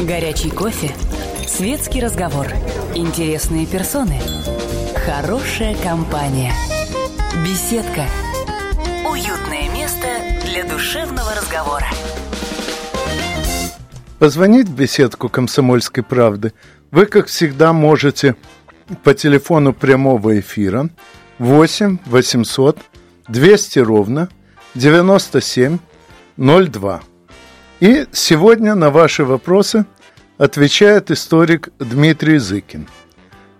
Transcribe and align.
Горячий 0.00 0.50
кофе. 0.50 0.94
Светский 1.46 2.00
разговор. 2.00 2.46
Интересные 2.94 3.66
персоны. 3.66 4.20
Хорошая 5.04 5.74
компания. 5.82 6.52
Беседка. 7.44 8.06
Уютное 9.10 9.68
место 9.74 10.06
для 10.44 10.64
душевного 10.64 11.34
разговора. 11.34 11.86
Позвонить 14.20 14.68
в 14.68 14.74
беседку 14.74 15.28
«Комсомольской 15.28 16.04
правды» 16.04 16.52
вы, 16.92 17.06
как 17.06 17.26
всегда, 17.26 17.72
можете 17.72 18.36
по 19.02 19.14
телефону 19.14 19.72
прямого 19.72 20.38
эфира 20.38 20.90
8 21.40 21.98
800 22.06 22.78
200 23.26 23.78
ровно 23.80 24.28
97 24.74 25.78
02. 26.36 27.00
И 27.80 28.06
сегодня 28.10 28.74
на 28.74 28.90
ваши 28.90 29.24
вопросы 29.24 29.86
отвечает 30.36 31.12
историк 31.12 31.68
Дмитрий 31.78 32.38
Зыкин. 32.38 32.88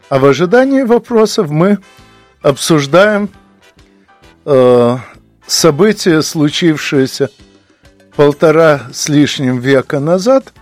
А 0.08 0.18
в 0.18 0.24
ожидании 0.24 0.82
вопросов 0.82 1.50
мы 1.50 1.78
обсуждаем 2.42 3.30
э, 4.44 4.96
события, 5.46 6.22
случившиеся 6.22 7.30
полтора 8.16 8.88
с 8.92 9.08
лишним 9.08 9.58
века 9.58 10.00
назад, 10.00 10.52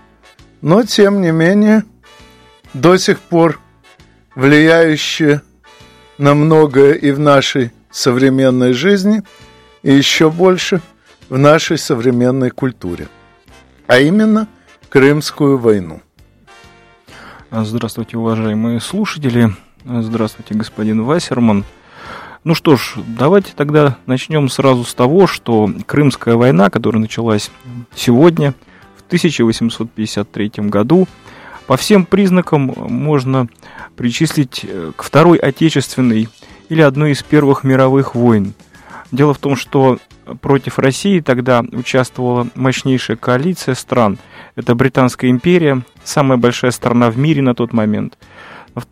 но 0.60 0.82
тем 0.82 1.22
не 1.22 1.30
менее 1.30 1.84
до 2.74 2.98
сих 2.98 3.20
пор 3.20 3.58
влияющие 4.34 5.40
на 6.18 6.34
многое 6.34 6.92
и 6.92 7.10
в 7.10 7.18
нашей 7.18 7.72
современной 7.90 8.74
жизни, 8.74 9.22
и 9.82 9.94
еще 9.94 10.30
больше 10.30 10.82
в 11.30 11.38
нашей 11.38 11.78
современной 11.78 12.50
культуре 12.50 13.08
а 13.86 13.98
именно 13.98 14.48
Крымскую 14.88 15.58
войну. 15.58 16.00
Здравствуйте, 17.50 18.16
уважаемые 18.16 18.80
слушатели. 18.80 19.50
Здравствуйте, 19.84 20.54
господин 20.54 21.04
Вассерман. 21.04 21.64
Ну 22.44 22.54
что 22.54 22.76
ж, 22.76 22.94
давайте 22.96 23.52
тогда 23.56 23.98
начнем 24.06 24.48
сразу 24.48 24.84
с 24.84 24.94
того, 24.94 25.26
что 25.26 25.70
Крымская 25.86 26.36
война, 26.36 26.70
которая 26.70 27.00
началась 27.00 27.50
сегодня, 27.94 28.54
в 28.96 29.06
1853 29.06 30.50
году, 30.68 31.08
по 31.66 31.76
всем 31.76 32.06
признакам 32.06 32.72
можно 32.76 33.48
причислить 33.96 34.64
э, 34.64 34.92
к 34.94 35.02
Второй 35.02 35.38
Отечественной 35.38 36.28
или 36.68 36.80
одной 36.80 37.12
из 37.12 37.22
первых 37.22 37.64
мировых 37.64 38.14
войн. 38.14 38.54
Дело 39.12 39.34
в 39.34 39.38
том, 39.38 39.56
что 39.56 39.98
против 40.40 40.78
России 40.78 41.20
тогда 41.20 41.64
участвовала 41.72 42.48
мощнейшая 42.54 43.16
коалиция 43.16 43.74
стран. 43.74 44.18
Это 44.56 44.74
Британская 44.74 45.30
империя, 45.30 45.82
самая 46.02 46.38
большая 46.38 46.72
страна 46.72 47.10
в 47.10 47.18
мире 47.18 47.42
на 47.42 47.54
тот 47.54 47.72
момент. 47.72 48.18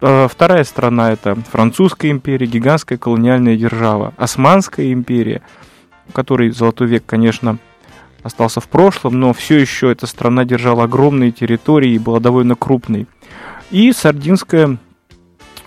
А, 0.01 0.29
вторая 0.29 0.65
страна– 0.65 1.13
это 1.13 1.37
Французская 1.51 2.11
империя, 2.11 2.47
гигантская 2.47 2.99
колониальная 2.99 3.57
держава. 3.57 4.15
Османская 4.17 4.93
империя, 4.93 5.43
у 6.09 6.13
которой 6.13 6.51
Золотой 6.51 6.87
век, 6.87 7.05
конечно, 7.07 7.59
остался 8.23 8.61
в 8.61 8.69
прошлом, 8.69 9.21
но 9.21 9.33
все 9.33 9.59
еще 9.59 9.91
эта 9.91 10.07
страна 10.07 10.45
держала 10.45 10.85
огромные 10.85 11.33
территории 11.33 11.93
и 11.93 11.99
была 11.99 12.21
довольно 12.21 12.55
крупной. 12.55 13.07
И 13.71 13.93
Сардинское 13.93 14.79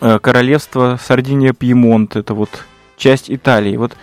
э, 0.01 0.19
королевство 0.19 0.97
Сардиния-Пьемонт, 1.01 2.15
это 2.15 2.33
вот 2.33 2.65
часть 2.97 3.29
Италии. 3.29 3.77
Вот 3.77 3.95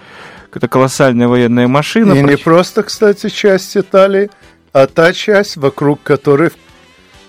это 0.56 0.68
колоссальная 0.68 1.28
военная 1.28 1.68
машина. 1.68 2.12
И 2.12 2.22
не 2.22 2.36
просто, 2.36 2.82
кстати, 2.82 3.28
часть 3.28 3.76
Италии, 3.76 4.30
а 4.72 4.86
та 4.86 5.12
часть, 5.12 5.56
вокруг 5.56 6.02
которой 6.02 6.50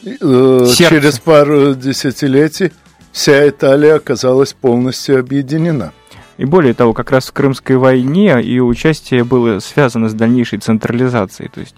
э, 0.06 0.66
через 0.76 1.20
пару 1.20 1.76
десятилетий 1.76 2.72
вся 3.12 3.48
Италия 3.48 3.95
оказалась 3.95 4.54
полностью 4.54 5.20
объединена. 5.20 5.94
И 6.38 6.45
более 6.45 6.73
того, 6.73 6.94
как 6.94 7.11
раз 7.11 7.27
в 7.27 7.32
Крымской 7.32 7.77
войне 7.77 8.38
ее 8.42 8.64
участие 8.64 9.23
было 9.23 9.60
связано 9.60 10.10
с 10.10 10.14
дальнейшей 10.14 10.60
централизацией. 10.60 11.49
То 11.49 11.61
есть 11.61 11.76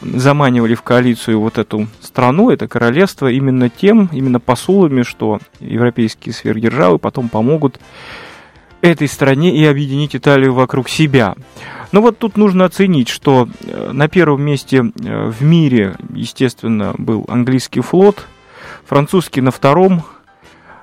заманивали 0.00 0.74
в 0.74 0.82
коалицию 0.82 1.40
вот 1.40 1.58
эту 1.58 1.86
страну, 2.00 2.50
это 2.50 2.66
королевство, 2.68 3.30
именно 3.30 3.70
тем, 3.70 4.08
именно 4.12 4.40
посулами, 4.40 5.02
что 5.02 5.38
европейские 5.60 6.34
сверхдержавы 6.34 6.98
потом 6.98 7.28
помогут 7.28 7.78
этой 8.84 9.08
стране 9.08 9.56
и 9.56 9.64
объединить 9.64 10.14
Италию 10.14 10.52
вокруг 10.52 10.88
себя. 10.88 11.34
Но 11.90 12.02
вот 12.02 12.18
тут 12.18 12.36
нужно 12.36 12.66
оценить, 12.66 13.08
что 13.08 13.48
э, 13.62 13.92
на 13.92 14.08
первом 14.08 14.42
месте 14.42 14.78
э, 14.78 15.30
в 15.30 15.42
мире, 15.42 15.96
естественно, 16.12 16.94
был 16.98 17.24
английский 17.28 17.80
флот, 17.80 18.26
французский 18.84 19.40
на 19.40 19.50
втором, 19.50 20.02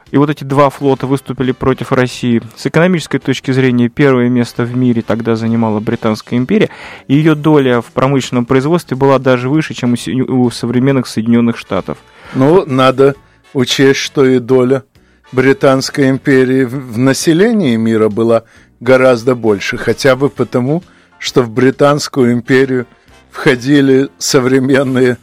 и 0.09 0.17
вот 0.17 0.29
эти 0.29 0.44
два 0.44 0.69
флота 0.69 1.06
выступили 1.06 1.51
против 1.51 1.91
России. 1.91 2.41
С 2.56 2.66
экономической 2.66 3.19
точки 3.19 3.51
зрения 3.51 3.88
первое 3.88 4.29
место 4.29 4.63
в 4.63 4.75
мире 4.75 5.03
тогда 5.03 5.35
занимала 5.35 5.79
Британская 5.79 6.38
империя, 6.38 6.69
и 7.07 7.16
ее 7.16 7.35
доля 7.35 7.81
в 7.81 7.91
промышленном 7.91 8.45
производстве 8.45 8.97
была 8.97 9.19
даже 9.19 9.47
выше, 9.47 9.73
чем 9.73 9.94
у 9.94 10.50
современных 10.50 11.07
Соединенных 11.07 11.57
Штатов. 11.57 11.97
Ну, 12.34 12.66
надо 12.66 13.16
учесть, 13.53 14.00
что 14.00 14.25
и 14.25 14.40
доля 14.40 14.84
Британской 15.31 16.09
империи 16.09 16.64
в 16.64 16.97
населении 16.97 17.75
мира 17.75 18.09
была 18.09 18.44
гораздо 18.80 19.36
больше, 19.36 19.78
хотя 19.78 20.16
бы 20.16 20.30
потому, 20.30 20.84
что 21.19 21.44
в 21.44 21.50
Британскую 21.50 22.34
империю 22.34 22.88
входили 23.30 24.09
современные 24.18 25.18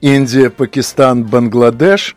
Индия, 0.00 0.50
Пакистан, 0.50 1.24
Бангладеш, 1.24 2.16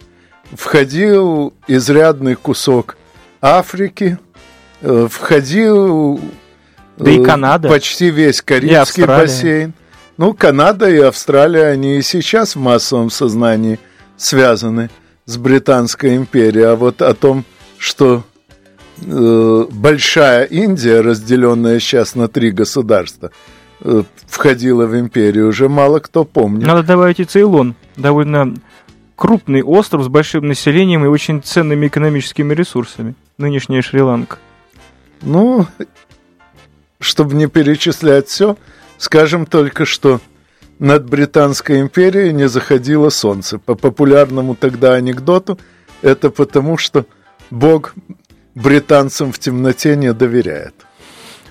входил 0.54 1.54
изрядный 1.68 2.36
кусок 2.36 2.98
Африки, 3.42 4.18
э, 4.82 5.08
входил 5.10 6.20
да 6.98 7.12
и 7.12 7.20
э, 7.20 7.24
Канада. 7.24 7.70
почти 7.70 8.10
весь 8.10 8.42
Карибский 8.42 9.06
бассейн. 9.06 9.74
Ну, 10.18 10.34
Канада 10.34 10.90
и 10.90 10.98
Австралия, 10.98 11.68
они 11.68 11.98
и 11.98 12.02
сейчас 12.02 12.56
в 12.56 12.60
массовом 12.60 13.10
сознании 13.10 13.80
связаны 14.16 14.90
с 15.28 15.38
Британской 15.38 16.16
империей, 16.16 16.66
а 16.66 16.76
вот 16.76 17.02
о 17.02 17.14
том, 17.14 17.44
что 17.78 18.24
э, 19.06 19.66
большая 19.70 20.46
Индия, 20.46 21.02
разделенная 21.02 21.80
сейчас 21.80 22.16
на 22.16 22.30
три 22.30 22.50
государства, 22.50 23.32
э, 23.82 24.04
входила 24.26 24.88
в 24.88 24.98
империю, 24.98 25.50
уже 25.50 25.68
мало 25.68 26.00
кто 26.00 26.24
помнит. 26.24 26.66
Надо 26.66 26.82
добавить 26.82 27.20
и 27.20 27.26
Цейлон, 27.26 27.76
довольно 27.98 28.56
крупный 29.18 29.64
остров 29.64 30.04
с 30.04 30.08
большим 30.08 30.48
населением 30.48 31.04
и 31.04 31.10
очень 31.10 31.44
ценными 31.44 31.88
экономическими 31.88 32.54
ресурсами. 32.54 33.14
Нынешняя 33.38 33.82
Шри-Ланка. 33.82 34.38
Ну, 35.22 35.68
чтобы 37.02 37.36
не 37.36 37.48
перечислять 37.48 38.30
все, 38.30 38.56
скажем 38.98 39.46
только, 39.46 39.84
что 39.84 40.22
над 40.80 41.10
Британской 41.10 41.82
империей 41.82 42.34
не 42.34 42.48
заходило 42.48 43.10
солнце. 43.10 43.58
По 43.60 43.76
популярному 43.76 44.56
тогда 44.56 44.94
анекдоту, 44.94 45.60
это 46.02 46.30
потому, 46.30 46.78
что 46.78 47.06
Бог 47.50 47.94
британцам 48.56 49.32
в 49.32 49.40
темноте 49.40 49.96
не 49.96 50.14
доверяет. 50.14 50.74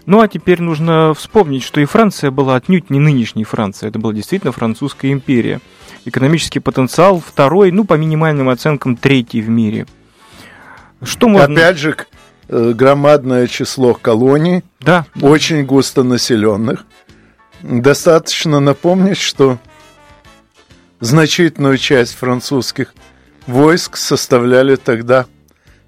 Ну 0.06 0.20
а 0.20 0.28
теперь 0.28 0.62
нужно 0.62 1.14
вспомнить, 1.14 1.64
что 1.64 1.80
и 1.80 1.84
Франция 1.84 2.30
была 2.30 2.54
отнюдь 2.54 2.90
не 2.90 3.00
нынешней 3.00 3.42
Францией, 3.44 3.90
это 3.90 3.98
была 3.98 4.12
действительно 4.12 4.52
французская 4.52 5.10
империя. 5.10 5.60
Экономический 6.04 6.60
потенциал 6.60 7.20
второй, 7.20 7.72
ну 7.72 7.84
по 7.84 7.94
минимальным 7.94 8.48
оценкам 8.48 8.96
третий 8.96 9.40
в 9.40 9.48
мире. 9.48 9.86
Что 11.02 11.28
можно... 11.28 11.52
Опять 11.52 11.78
же, 11.78 11.96
э, 12.48 12.72
громадное 12.72 13.48
число 13.48 13.94
колоний, 13.94 14.62
да. 14.80 15.06
очень 15.20 15.64
густонаселенных. 15.64 16.86
Достаточно 17.66 18.60
напомнить, 18.60 19.16
что 19.16 19.58
значительную 21.00 21.78
часть 21.78 22.14
французских 22.14 22.94
войск 23.48 23.96
составляли 23.96 24.76
тогда 24.76 25.26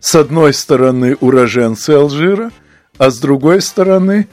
с 0.01 0.17
одной 0.17 0.55
стороны 0.55 1.17
уроженцы 1.21 1.91
Алжира, 1.91 2.51
а 2.99 3.11
с 3.11 3.21
другой 3.21 3.61
стороны 3.61 4.27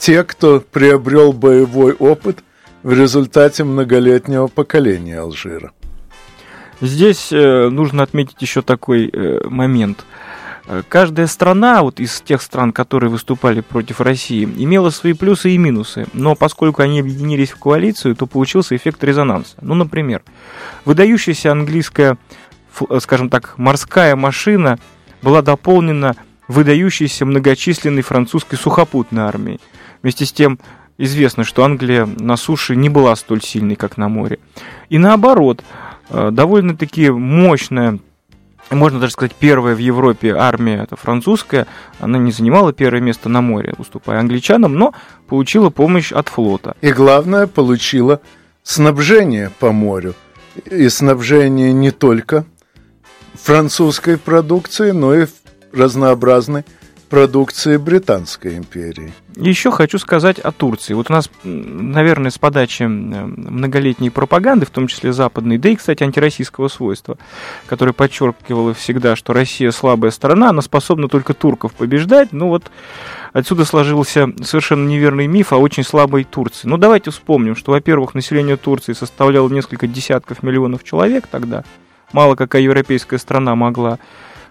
те, 0.00 0.24
кто 0.24 0.58
приобрел 0.60 1.32
боевой 1.32 1.92
опыт 1.92 2.42
в 2.82 2.92
результате 2.92 3.62
многолетнего 3.62 4.48
поколения 4.48 5.20
Алжира. 5.20 5.70
Здесь 6.80 7.30
э, 7.30 7.68
нужно 7.68 8.02
отметить 8.02 8.42
еще 8.42 8.60
такой 8.60 9.08
э, 9.08 9.46
момент– 9.48 10.04
каждая 10.88 11.26
страна, 11.26 11.82
вот 11.82 12.00
из 12.00 12.20
тех 12.20 12.42
стран, 12.42 12.72
которые 12.72 13.10
выступали 13.10 13.60
против 13.60 14.00
России, 14.00 14.44
имела 14.44 14.90
свои 14.90 15.14
плюсы 15.14 15.50
и 15.50 15.58
минусы. 15.58 16.06
Но 16.12 16.34
поскольку 16.34 16.82
они 16.82 17.00
объединились 17.00 17.50
в 17.50 17.58
коалицию, 17.58 18.14
то 18.16 18.26
получился 18.26 18.76
эффект 18.76 19.02
резонанса. 19.02 19.56
Ну, 19.60 19.74
например, 19.74 20.22
выдающаяся 20.84 21.52
английская, 21.52 22.18
э, 22.88 22.98
скажем 23.00 23.30
так, 23.30 23.54
морская 23.56 24.14
машина 24.16 24.78
была 25.22 25.42
дополнена 25.42 26.14
выдающейся 26.48 27.24
многочисленной 27.26 28.02
французской 28.02 28.56
сухопутной 28.56 29.22
армией. 29.22 29.60
Вместе 30.02 30.24
с 30.24 30.32
тем, 30.32 30.58
известно, 30.96 31.44
что 31.44 31.64
Англия 31.64 32.06
на 32.06 32.36
суше 32.36 32.76
не 32.76 32.88
была 32.88 33.14
столь 33.16 33.42
сильной, 33.42 33.76
как 33.76 33.96
на 33.96 34.08
море. 34.08 34.38
И 34.88 34.98
наоборот, 34.98 35.62
довольно-таки 36.10 37.10
мощная 37.10 37.98
можно 38.70 39.00
даже 39.00 39.12
сказать, 39.12 39.34
первая 39.34 39.74
в 39.74 39.78
Европе 39.78 40.34
армия, 40.34 40.82
это 40.82 40.96
французская, 40.96 41.66
она 42.00 42.18
не 42.18 42.32
занимала 42.32 42.72
первое 42.72 43.00
место 43.00 43.28
на 43.28 43.40
море, 43.40 43.74
уступая 43.78 44.20
англичанам, 44.20 44.74
но 44.74 44.94
получила 45.26 45.70
помощь 45.70 46.12
от 46.12 46.28
флота. 46.28 46.76
И 46.80 46.92
главное, 46.92 47.46
получила 47.46 48.20
снабжение 48.62 49.50
по 49.58 49.72
морю. 49.72 50.14
И 50.64 50.88
снабжение 50.88 51.72
не 51.72 51.90
только 51.90 52.44
французской 53.34 54.18
продукции, 54.18 54.90
но 54.90 55.14
и 55.14 55.26
разнообразной 55.72 56.64
продукции 57.08 57.76
Британской 57.76 58.56
империи. 58.56 59.12
Еще 59.36 59.70
хочу 59.70 59.98
сказать 59.98 60.38
о 60.38 60.52
Турции. 60.52 60.94
Вот 60.94 61.10
у 61.10 61.12
нас, 61.12 61.30
наверное, 61.44 62.30
с 62.30 62.38
подачи 62.38 62.82
многолетней 62.82 64.10
пропаганды, 64.10 64.66
в 64.66 64.70
том 64.70 64.86
числе 64.88 65.12
западной, 65.12 65.58
да 65.58 65.70
и, 65.70 65.76
кстати, 65.76 66.02
антироссийского 66.02 66.68
свойства, 66.68 67.18
которое 67.66 67.92
подчеркивало 67.92 68.74
всегда, 68.74 69.16
что 69.16 69.32
Россия 69.32 69.70
слабая 69.70 70.10
страна, 70.10 70.50
она 70.50 70.62
способна 70.62 71.08
только 71.08 71.34
турков 71.34 71.72
побеждать. 71.74 72.32
Ну 72.32 72.48
вот 72.48 72.70
отсюда 73.32 73.64
сложился 73.64 74.28
совершенно 74.42 74.88
неверный 74.88 75.26
миф 75.26 75.52
о 75.52 75.56
очень 75.56 75.84
слабой 75.84 76.24
Турции. 76.24 76.68
Ну 76.68 76.76
давайте 76.76 77.10
вспомним, 77.10 77.56
что, 77.56 77.72
во-первых, 77.72 78.14
население 78.14 78.56
Турции 78.56 78.92
составляло 78.92 79.48
несколько 79.48 79.86
десятков 79.86 80.42
миллионов 80.42 80.84
человек 80.84 81.26
тогда. 81.30 81.64
Мало 82.12 82.34
какая 82.36 82.62
европейская 82.62 83.18
страна 83.18 83.54
могла 83.54 83.98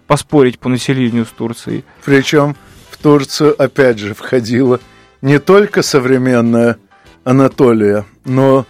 поспорить 0.07 0.59
по 0.59 0.69
населению 0.69 1.25
с 1.25 1.30
Турцией. 1.30 1.83
Причем 2.04 2.56
в 2.89 2.98
Турцию, 2.98 3.62
опять 3.62 4.00
же, 4.00 4.13
входила 4.13 4.80
не 5.21 5.39
только 5.39 5.81
современная 5.81 6.77
Анатолия, 7.24 8.06
но 8.25 8.65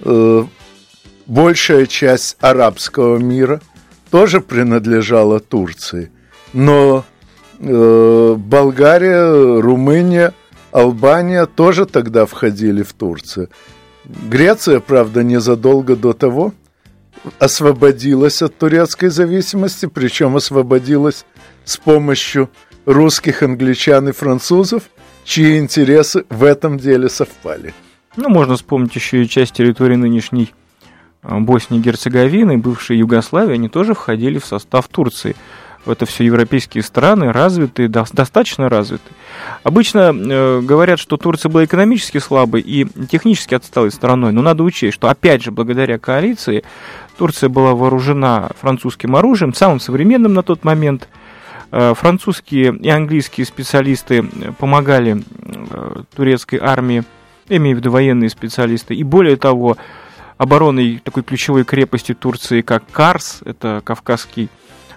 э, 0.00 0.44
большая 1.26 1.86
часть 1.86 2.36
арабского 2.40 3.18
мира 3.18 3.60
тоже 4.10 4.40
принадлежала 4.40 5.38
Турции. 5.38 6.10
Но 6.52 7.04
э, 7.60 8.34
Болгария, 8.36 9.60
Румыния, 9.60 10.34
Албания 10.72 11.46
тоже 11.46 11.86
тогда 11.86 12.26
входили 12.26 12.82
в 12.82 12.92
Турцию. 12.92 13.48
Греция, 14.04 14.80
правда, 14.80 15.22
незадолго 15.22 15.94
до 15.94 16.12
того 16.12 16.52
освободилась 17.38 18.42
от 18.42 18.56
турецкой 18.56 19.08
зависимости, 19.08 19.86
причем 19.86 20.36
освободилась 20.36 21.24
с 21.64 21.76
помощью 21.76 22.50
русских, 22.86 23.42
англичан 23.42 24.08
и 24.08 24.12
французов, 24.12 24.84
чьи 25.24 25.58
интересы 25.58 26.24
в 26.28 26.44
этом 26.44 26.78
деле 26.78 27.08
совпали. 27.08 27.74
Ну, 28.16 28.28
можно 28.28 28.56
вспомнить 28.56 28.94
еще 28.94 29.22
и 29.22 29.28
часть 29.28 29.54
территории 29.54 29.96
нынешней 29.96 30.52
а, 31.22 31.38
Боснии 31.38 31.78
и 31.78 31.82
Герцеговины, 31.82 32.58
бывшей 32.58 32.98
Югославии, 32.98 33.54
они 33.54 33.68
тоже 33.68 33.94
входили 33.94 34.38
в 34.38 34.46
состав 34.46 34.88
Турции 34.88 35.36
это 35.86 36.06
все 36.06 36.24
европейские 36.24 36.82
страны, 36.82 37.32
развитые, 37.32 37.88
достаточно 37.88 38.68
развитые. 38.68 39.14
Обычно 39.62 40.12
э, 40.14 40.60
говорят, 40.60 40.98
что 40.98 41.16
Турция 41.16 41.50
была 41.50 41.64
экономически 41.64 42.18
слабой 42.18 42.60
и 42.60 42.86
технически 43.08 43.54
отсталой 43.54 43.90
страной, 43.90 44.32
но 44.32 44.42
надо 44.42 44.62
учесть, 44.62 44.94
что 44.94 45.08
опять 45.08 45.42
же 45.42 45.50
благодаря 45.50 45.98
коалиции 45.98 46.64
Турция 47.16 47.48
была 47.48 47.74
вооружена 47.74 48.50
французским 48.60 49.16
оружием, 49.16 49.54
самым 49.54 49.80
современным 49.80 50.34
на 50.34 50.42
тот 50.42 50.64
момент. 50.64 51.08
Э, 51.72 51.94
французские 51.96 52.76
и 52.76 52.88
английские 52.88 53.46
специалисты 53.46 54.22
помогали 54.58 55.22
э, 55.42 56.02
турецкой 56.14 56.58
армии, 56.62 57.04
имею 57.48 57.76
в 57.76 57.80
виду 57.80 57.90
военные 57.90 58.28
специалисты, 58.28 58.94
и 58.94 59.02
более 59.02 59.36
того, 59.36 59.76
обороной 60.36 61.00
такой 61.04 61.22
ключевой 61.22 61.64
крепости 61.64 62.14
Турции, 62.14 62.62
как 62.62 62.82
Карс, 62.92 63.40
это 63.44 63.82
Кавказский 63.84 64.48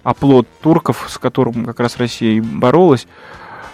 оплот 0.04 0.48
турков, 0.62 1.06
с 1.10 1.18
которым 1.18 1.66
как 1.66 1.80
раз 1.80 1.98
Россия 1.98 2.38
и 2.38 2.42
боролась, 2.42 3.08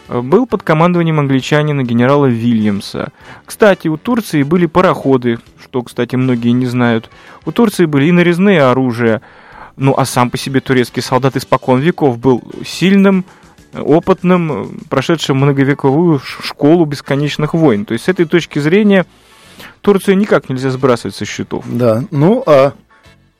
э, 0.08 0.22
был 0.22 0.46
под 0.46 0.64
командованием 0.64 1.20
англичанина 1.20 1.84
генерала 1.84 2.28
Вильямса. 2.28 3.10
Кстати, 3.46 3.88
у 3.88 3.98
Турции 3.98 4.44
были 4.44 4.66
пароходы, 4.66 5.40
что, 5.62 5.81
кстати, 5.81 6.16
многие 6.16 6.52
не 6.52 6.68
знают. 6.68 7.10
У 7.46 7.52
Турции 7.52 7.86
были 7.86 8.06
и 8.06 8.12
нарезные 8.12 8.64
оружия. 8.64 9.22
Ну, 9.76 9.94
а 9.98 10.06
сам 10.06 10.30
по 10.30 10.38
себе 10.38 10.60
турецкий 10.60 11.02
солдат 11.02 11.36
испокон 11.38 11.80
веков 11.80 12.20
был 12.20 12.44
сильным, 12.66 13.24
опытным, 13.74 14.80
прошедшим 14.90 15.38
многовековую 15.38 16.20
школу 16.20 16.86
бесконечных 16.86 17.54
войн. 17.54 17.86
То 17.86 17.94
есть, 17.94 18.06
с 18.06 18.08
этой 18.10 18.26
точки 18.26 18.60
зрения, 18.60 19.06
Турцию 19.81 20.18
никак 20.18 20.50
нельзя 20.50 20.70
сбрасывать 20.70 21.16
со 21.16 21.26
счетов. 21.26 21.66
Да, 21.68 22.04
ну 22.12 22.44
а 22.46 22.74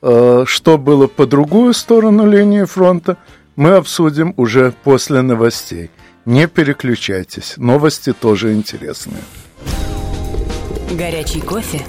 что 0.02 0.78
было 0.78 1.06
по 1.06 1.26
другую 1.26 1.74
сторону 1.74 2.26
линии 2.26 2.64
фронта, 2.64 3.18
мы 3.56 3.72
обсудим 3.72 4.32
уже 4.36 4.72
после 4.84 5.20
новостей. 5.20 5.90
Не 6.24 6.46
переключайтесь, 6.46 7.54
новости 7.56 8.12
тоже 8.12 8.52
интересные. 8.54 9.22
Горячий 10.92 11.40
кофе, 11.40 11.82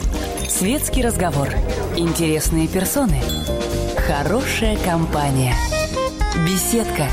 светский 0.48 1.04
разговор, 1.04 1.50
интересные 1.96 2.68
персоны, 2.68 3.22
хорошая 4.08 4.78
компания, 4.78 5.56
беседка, 6.46 7.08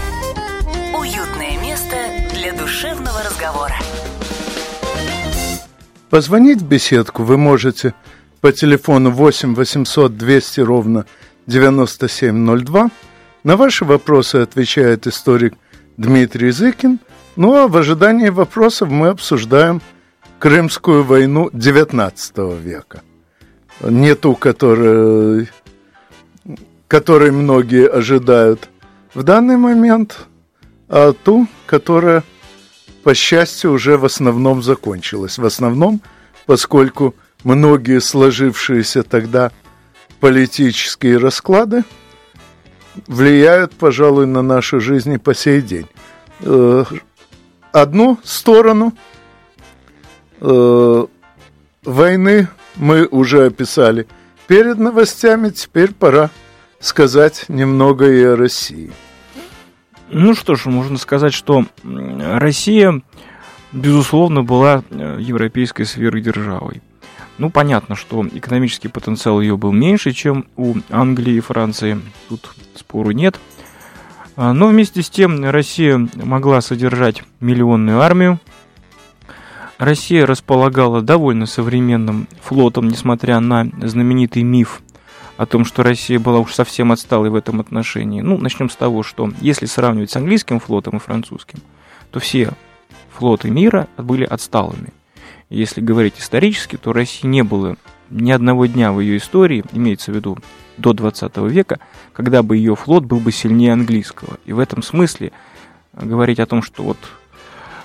уютное 0.99 1.59
место 1.63 1.97
для 2.35 2.53
душевного 2.53 3.23
разговора. 3.23 3.77
Позвонить 6.11 6.63
в 6.63 6.67
беседку 6.67 7.23
вы 7.23 7.37
можете– 7.37 7.95
по 8.41 8.53
телефону 8.53 9.11
8 9.11 9.55
800 9.55 10.17
200 10.17 10.61
ровно 10.61 11.07
9702. 11.47 12.91
На 13.45 13.57
ваши 13.57 13.85
вопросы 13.85 14.37
отвечает 14.37 15.07
историк 15.07 15.55
Дмитрий 15.97 16.51
Зыкин. 16.51 17.01
Ну 17.37 17.55
а 17.55 17.69
в 17.69 17.77
ожидании 17.77 18.29
вопросов 18.29 18.91
мы 18.91 19.09
обсуждаем 19.09 19.81
Крымскую 20.39 21.03
войну 21.03 21.49
XIX 21.49 22.61
века. 22.61 23.03
Не 23.81 24.15
ту, 24.15 24.35
которую, 24.37 25.49
которой 26.87 27.33
многие 27.33 27.89
ожидают 27.89 28.69
в 29.15 29.25
данный 29.25 29.57
момент, 29.57 30.27
а 30.89 31.13
ту, 31.13 31.49
которая, 31.67 32.23
по 33.03 33.15
счастью, 33.15 33.73
уже 33.73 33.99
в 33.99 34.05
основном 34.05 34.63
закончилась. 34.63 35.39
В 35.39 35.45
основном, 35.45 36.01
поскольку 36.47 37.17
многие 37.45 38.01
сложившиеся 38.01 39.03
тогда 39.03 39.53
политические 40.21 41.19
расклады 41.19 41.85
влияют, 43.07 43.73
пожалуй, 43.73 44.27
на 44.27 44.43
нашу 44.43 44.81
жизнь 44.81 45.13
и 45.13 45.19
по 45.19 45.35
сей 45.35 45.63
день. 45.63 45.87
Э, 46.41 46.85
одну 47.73 48.19
сторону 48.25 48.93
э, 50.41 51.07
войны 51.85 52.49
мы 52.77 53.07
уже 53.07 53.47
описали 53.47 54.07
перед 54.47 54.79
новостями, 54.79 55.51
теперь 55.51 55.93
пора 55.93 56.31
сказать 56.81 57.45
немного 57.49 58.11
и 58.11 58.23
о 58.23 58.37
России. 58.37 58.93
Ну 60.11 60.35
что 60.35 60.55
ж, 60.55 60.67
можно 60.67 60.97
сказать, 60.97 61.35
что 61.35 61.67
Россия, 61.85 63.03
безусловно, 63.73 64.43
была 64.43 64.83
э, 64.91 65.19
европейской 65.21 65.85
сверхдержавой. 65.85 66.83
Ну, 67.39 67.51
понятно, 67.51 67.95
что 67.95 68.27
экономический 68.27 68.89
потенциал 68.89 69.41
ее 69.41 69.57
был 69.57 69.73
меньше, 69.73 70.13
чем 70.13 70.47
у 70.57 70.75
Англии 70.91 71.35
и 71.35 71.41
Франции. 71.41 72.01
Тут 72.29 72.51
спору 72.75 73.13
нет. 73.13 73.39
А, 74.37 74.53
но 74.53 74.69
вместе 74.69 75.03
с 75.03 75.09
тем 75.09 75.45
Россия 75.49 76.09
могла 76.15 76.61
содержать 76.61 77.23
миллионную 77.41 78.01
армию. 78.01 78.41
Россия 79.79 80.27
располагала 80.27 81.01
довольно 81.01 81.47
современным 81.47 82.27
флотом, 82.43 82.89
несмотря 82.89 83.39
на 83.39 83.71
знаменитый 83.81 84.43
миф 84.43 84.83
о 85.37 85.47
том, 85.47 85.65
что 85.65 85.85
Россия 85.85 86.19
была 86.19 86.41
уж 86.41 86.53
совсем 86.53 86.91
отсталой 86.91 87.31
в 87.31 87.37
этом 87.37 87.61
отношении. 87.61 88.21
Ну, 88.21 88.39
начнем 88.39 88.69
с 88.69 88.75
того, 88.75 89.05
что 89.05 89.31
если 89.41 89.67
сравнивать 89.67 90.11
с 90.11 90.17
английским 90.17 90.59
флотом 90.59 90.97
и 90.97 91.01
французским, 91.01 91.61
то 92.11 92.19
все 92.19 92.51
флоты 93.13 93.49
мира 93.49 93.87
были 93.97 94.25
отсталыми. 94.25 94.93
Если 95.51 95.81
говорить 95.81 96.19
исторически, 96.19 96.77
то 96.77 96.93
России 96.93 97.27
не 97.27 97.43
было 97.43 97.77
ни 98.11 98.31
одного 98.31 98.67
дня 98.67 98.93
в 98.93 99.01
ее 99.01 99.17
истории, 99.17 99.65
имеется 99.73 100.13
в 100.13 100.15
виду 100.15 100.39
до 100.77 100.93
20 100.93 101.37
века, 101.49 101.79
когда 102.13 102.43
бы 102.43 102.57
ее 102.57 102.77
флот 102.77 103.05
был 103.05 103.19
бы 103.21 103.33
сильнее 103.33 103.73
английского. 103.73 104.39
И 104.45 104.53
в 104.53 104.59
этом 104.59 104.83
смысле 104.83 105.33
говорить 105.95 106.41
о 106.41 106.47
том, 106.47 106.63
что 106.63 106.83
вот 106.83 106.99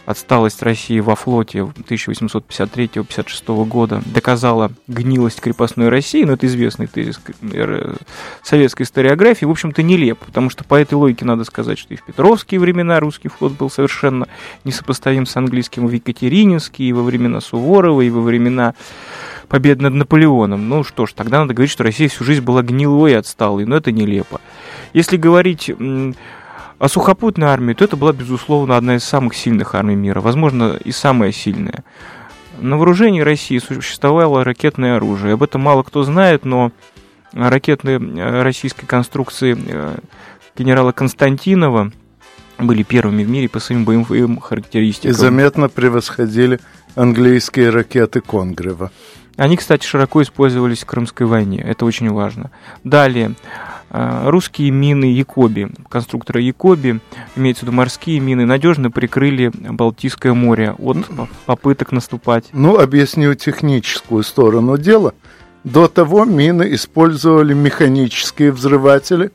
отсталость 0.05 0.61
России 0.61 0.99
во 0.99 1.15
флоте 1.15 1.59
1853-56 1.59 3.65
года 3.65 4.01
доказала 4.05 4.71
гнилость 4.87 5.41
крепостной 5.41 5.89
России, 5.89 6.23
но 6.23 6.33
это 6.33 6.45
известный 6.47 6.87
тезис 6.87 7.19
советской 8.41 8.83
историографии, 8.83 9.45
в 9.45 9.51
общем-то, 9.51 9.81
нелеп, 9.81 10.19
потому 10.19 10.49
что 10.49 10.63
по 10.63 10.75
этой 10.75 10.95
логике 10.95 11.25
надо 11.25 11.43
сказать, 11.45 11.79
что 11.79 11.93
и 11.93 11.97
в 11.97 12.03
Петровские 12.03 12.59
времена 12.59 12.99
русский 12.99 13.29
флот 13.29 13.53
был 13.53 13.69
совершенно 13.69 14.27
несопоставим 14.63 15.25
с 15.25 15.35
английским, 15.37 15.87
в 15.87 15.91
Екатерининские, 15.91 16.89
и 16.89 16.93
во 16.93 17.03
времена 17.03 17.41
Суворова, 17.41 18.01
и 18.01 18.09
во 18.09 18.21
времена 18.21 18.73
победы 19.47 19.83
над 19.83 19.93
Наполеоном. 19.93 20.67
Ну 20.67 20.83
что 20.83 21.05
ж, 21.05 21.13
тогда 21.13 21.39
надо 21.39 21.53
говорить, 21.53 21.71
что 21.71 21.83
Россия 21.83 22.09
всю 22.09 22.23
жизнь 22.23 22.41
была 22.41 22.61
гнилой 22.61 23.11
и 23.11 23.15
отсталой, 23.15 23.65
но 23.65 23.77
это 23.77 23.91
нелепо. 23.91 24.41
Если 24.93 25.17
говорить 25.17 25.71
о 26.83 26.89
сухопутной 26.89 27.47
армии, 27.47 27.73
то 27.73 27.85
это 27.85 27.95
была, 27.95 28.11
безусловно, 28.11 28.75
одна 28.75 28.97
из 28.97 29.05
самых 29.05 29.35
сильных 29.35 29.73
армий 29.73 29.95
мира, 29.95 30.19
возможно, 30.19 30.77
и 30.83 30.91
самая 30.91 31.31
сильная. 31.31 31.85
На 32.59 32.75
вооружении 32.75 33.21
России 33.21 33.57
существовало 33.59 34.43
ракетное 34.43 34.97
оружие. 34.97 35.35
Об 35.35 35.43
этом 35.43 35.61
мало 35.61 35.83
кто 35.83 36.03
знает, 36.03 36.43
но 36.43 36.73
ракетные 37.31 37.99
э, 37.99 38.41
российской 38.41 38.85
конструкции 38.85 39.57
э, 39.57 39.95
генерала 40.57 40.91
Константинова 40.91 41.93
были 42.57 42.83
первыми 42.83 43.23
в 43.23 43.29
мире 43.29 43.47
по 43.47 43.61
своим 43.61 43.85
боевым 43.85 44.41
характеристикам. 44.41 45.11
И 45.11 45.13
заметно 45.13 45.69
превосходили 45.69 46.59
английские 46.95 47.69
ракеты 47.69 48.19
Конгрева. 48.19 48.91
Они, 49.37 49.55
кстати, 49.55 49.85
широко 49.85 50.21
использовались 50.21 50.83
в 50.83 50.85
Крымской 50.85 51.27
войне. 51.27 51.61
Это 51.61 51.85
очень 51.85 52.09
важно. 52.11 52.51
Далее. 52.83 53.35
Э, 53.95 54.27
русские 54.29 54.71
мины 54.71 55.05
Якоби, 55.05 55.69
конструктора 55.87 56.41
Якоби, 56.41 56.99
имеется 57.35 57.63
в 57.63 57.67
виду 57.67 57.77
морские 57.77 58.19
мины, 58.19 58.43
надежно 58.43 58.89
прикрыли 58.89 59.51
Балтийское 59.53 60.33
море 60.33 60.73
от 60.79 60.97
попыток 61.45 61.91
наступать. 61.91 62.45
Ну, 62.53 62.79
объясню 62.79 63.35
техническую 63.35 64.23
сторону 64.23 64.79
дела. 64.79 65.13
До 65.63 65.87
того 65.87 66.25
мины 66.25 66.73
использовали 66.73 67.53
механические 67.53 68.51
взрыватели, 68.51 69.31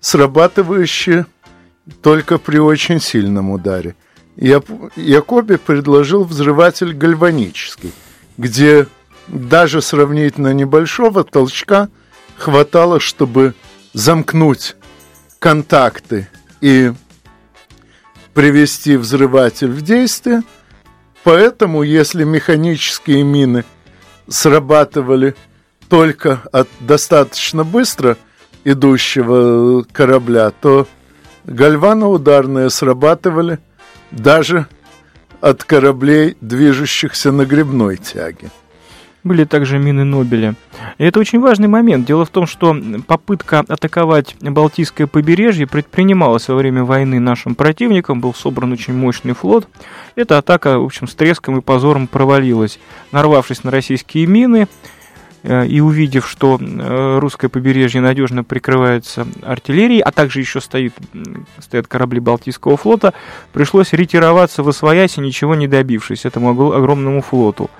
срабатывающие 0.00 1.24
только 2.02 2.36
при 2.36 2.58
очень 2.58 3.00
сильном 3.00 3.50
ударе. 3.50 3.96
Якоби 4.36 5.56
предложил 5.56 6.24
взрыватель 6.24 6.92
гальванический, 6.92 7.92
где 8.36 8.86
даже 9.28 9.80
сравнительно 9.80 10.52
небольшого 10.52 11.24
толчка 11.24 11.88
хватало, 12.36 13.00
чтобы 13.00 13.54
замкнуть 13.92 14.76
контакты 15.38 16.28
и 16.60 16.92
привести 18.34 18.96
взрыватель 18.96 19.70
в 19.70 19.82
действие. 19.82 20.42
Поэтому, 21.24 21.82
если 21.82 22.24
механические 22.24 23.22
мины 23.22 23.64
срабатывали 24.28 25.34
только 25.88 26.42
от 26.52 26.68
достаточно 26.80 27.64
быстро 27.64 28.16
идущего 28.64 29.84
корабля, 29.92 30.50
то 30.50 30.88
гальваноударные 31.44 32.70
срабатывали 32.70 33.58
даже 34.10 34.66
от 35.40 35.64
кораблей, 35.64 36.36
движущихся 36.40 37.32
на 37.32 37.44
грибной 37.44 37.96
тяге. 37.96 38.50
Были 39.24 39.44
также 39.44 39.78
мины 39.78 40.02
Нобеля. 40.02 40.56
И 40.98 41.04
это 41.04 41.20
очень 41.20 41.38
важный 41.38 41.68
момент. 41.68 42.06
Дело 42.06 42.24
в 42.24 42.30
том, 42.30 42.46
что 42.46 42.76
попытка 43.06 43.60
атаковать 43.60 44.34
Балтийское 44.40 45.06
побережье 45.06 45.68
предпринималась 45.68 46.48
во 46.48 46.56
время 46.56 46.82
войны 46.82 47.20
нашим 47.20 47.54
противником. 47.54 48.20
Был 48.20 48.34
собран 48.34 48.72
очень 48.72 48.94
мощный 48.94 49.34
флот. 49.34 49.68
Эта 50.16 50.38
атака, 50.38 50.78
в 50.80 50.84
общем, 50.84 51.06
с 51.06 51.14
треском 51.14 51.58
и 51.58 51.60
позором 51.60 52.08
провалилась. 52.08 52.80
Нарвавшись 53.12 53.62
на 53.62 53.70
российские 53.70 54.26
мины, 54.26 54.66
э, 55.44 55.68
и 55.68 55.80
увидев, 55.80 56.28
что 56.28 56.58
э, 56.60 57.18
русское 57.20 57.48
побережье 57.48 58.00
надежно 58.00 58.42
прикрывается 58.42 59.24
артиллерией, 59.42 60.00
а 60.00 60.10
также 60.10 60.40
еще 60.40 60.60
стоит, 60.60 60.94
стоят 61.60 61.86
корабли 61.86 62.18
Балтийского 62.18 62.76
флота, 62.76 63.14
пришлось 63.52 63.92
ретироваться 63.92 64.64
в 64.64 64.68
Освоясь, 64.68 65.16
ничего 65.16 65.54
не 65.54 65.68
добившись 65.68 66.24
этому 66.24 66.50
огромному 66.50 67.22
флоту 67.22 67.70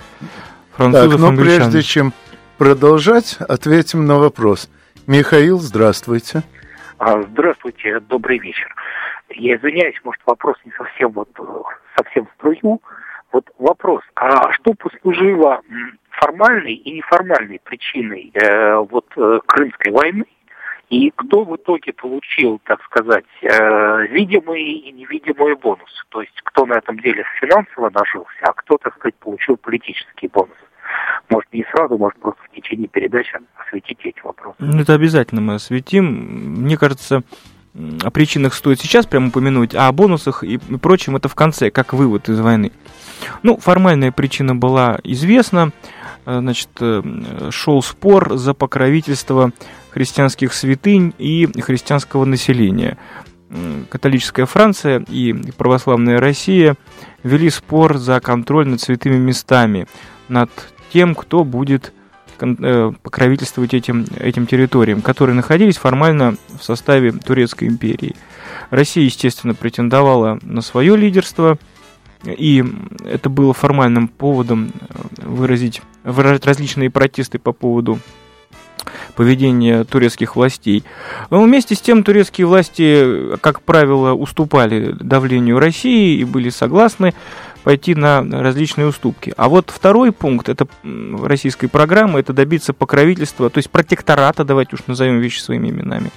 французов, 0.83 1.11
так, 1.13 1.21
но 1.21 1.29
англичан. 1.29 1.57
прежде 1.59 1.83
чем 1.83 2.13
продолжать, 2.59 3.37
ответим 3.41 4.07
на 4.07 4.19
вопрос. 4.19 4.69
Михаил, 5.07 5.59
здравствуйте. 5.59 6.43
А, 6.99 7.23
здравствуйте, 7.23 8.01
добрый 8.01 8.39
вечер. 8.39 8.75
Я 9.31 9.57
извиняюсь, 9.57 9.97
может 10.05 10.21
вопрос 10.27 10.57
не 10.65 10.73
совсем 10.73 11.11
вот 11.11 11.29
совсем 11.97 12.27
в 12.27 12.31
струю. 12.39 12.81
Вот 13.33 13.51
вопрос, 13.59 14.03
а 14.15 14.53
что 14.53 14.75
послужило 14.75 15.63
формальной 16.11 16.75
и 16.75 16.93
неформальной 16.93 17.61
причиной 17.65 18.31
э, 18.35 18.77
вот 18.77 19.07
э, 19.17 19.41
Крымской 19.47 19.91
войны 19.91 20.27
и 20.91 21.11
кто 21.17 21.45
в 21.45 21.57
итоге 21.57 21.95
получил, 21.95 22.61
так 22.65 22.83
сказать, 22.85 23.25
э, 23.41 24.07
видимые 24.09 24.73
и 24.73 24.93
невидимые 24.93 25.57
бонусы? 25.57 26.05
То 26.11 26.21
есть 26.21 26.39
кто 26.45 26.67
на 26.67 26.75
этом 26.75 26.99
деле 27.01 27.25
финансово 27.41 27.89
нажился, 27.89 28.37
а 28.43 28.53
кто, 28.53 28.77
так 28.77 28.95
сказать, 28.97 29.15
получил 29.15 29.57
политические 29.57 30.29
бонусы? 30.29 30.62
Может, 31.33 31.53
не 31.53 31.65
сразу, 31.75 31.97
может, 31.97 32.19
просто 32.21 32.43
в 32.43 32.55
течение 32.55 32.89
передачи 32.89 33.33
осветите 33.57 34.11
эти 34.11 34.21
вопросы. 34.23 34.57
Ну, 34.59 34.81
это 34.81 34.93
обязательно 34.93 35.41
мы 35.41 35.55
осветим. 35.55 36.05
Мне 36.63 36.77
кажется, 36.77 37.23
о 38.03 38.11
причинах 38.11 38.53
стоит 38.53 38.81
сейчас 38.81 39.07
прямо 39.07 39.29
упомянуть, 39.29 39.75
а 39.75 39.89
о 39.89 39.93
бонусах 39.93 40.45
и 40.45 40.59
прочем 40.59 41.17
это 41.17 41.29
в 41.29 41.35
конце, 41.35 41.71
как 41.71 41.95
вывод 41.95 42.29
из 42.29 42.39
войны. 42.39 42.71
Ну, 43.43 43.57
формальная 43.57 44.13
причина 44.13 44.55
была 44.55 44.99
известна. 45.05 45.71
Э, 46.27 46.41
значит, 46.41 46.69
э, 46.81 47.03
шел 47.51 47.83
спор 47.83 48.37
за 48.37 48.53
покровительство 48.53 49.53
христианских 49.91 50.53
святынь 50.53 51.15
и 51.17 51.49
христианского 51.63 52.27
населения. 52.27 52.99
Католическая 53.91 54.47
Франция 54.47 55.05
и 55.09 55.35
православная 55.57 56.19
Россия 56.19 56.77
вели 57.23 57.51
спор 57.51 57.99
за 57.99 58.21
контроль 58.21 58.67
над 58.67 58.81
святыми 58.81 59.17
местами, 59.17 59.87
над 60.29 60.51
тем, 60.93 61.15
кто 61.15 61.45
будет 61.45 61.93
э, 62.41 62.93
покровительствовать 63.03 63.75
этим, 63.75 64.07
этим 64.19 64.47
территориям, 64.47 65.03
которые 65.03 65.35
находились 65.35 65.77
формально 65.77 66.37
в 66.59 66.63
составе 66.63 67.13
Турецкой 67.13 67.69
империи. 67.69 68.17
Россия, 68.71 69.05
естественно, 69.05 69.55
претендовала 69.55 70.39
на 70.43 70.61
свое 70.61 70.97
лидерство– 70.97 71.59
и 72.25 72.65
это 73.05 73.29
было 73.29 73.53
формальным 73.53 74.09
поводом 74.09 74.73
э, 74.89 75.27
выразить, 75.27 75.83
выражать 76.05 76.47
различные 76.47 76.91
протесты 76.91 77.39
по 77.39 77.53
поводу 77.53 77.99
поведения 79.17 79.85
турецких 79.85 80.37
властей. 80.37 80.85
Но 81.31 81.43
вместе 81.43 81.75
с 81.75 81.81
тем 81.81 82.03
турецкие 82.05 82.47
власти, 82.47 83.37
как 83.41 83.63
правило, 83.63 84.13
уступали 84.13 84.93
давлению 84.93 85.59
России 85.59 86.19
и 86.19 86.25
были 86.25 86.49
согласны 86.49 87.15
пойти 87.63 87.95
на 87.95 88.23
различные 88.23 88.87
уступки. 88.87 89.33
А 89.37 89.49
вот 89.49 89.71
второй 89.71 90.13
пункт 90.13 90.49
это 90.49 90.67
российской 90.83 91.69
программы, 91.69 92.21
это 92.21 92.33
добиться 92.33 92.73
покровительства, 92.73 93.51
то 93.51 93.59
есть 93.59 93.71
протектората, 93.71 94.45
давайте 94.45 94.77
уж 94.77 94.81
назовем 94.87 95.21
вещи 95.21 95.41
своими 95.41 95.71
именами, 95.71 96.11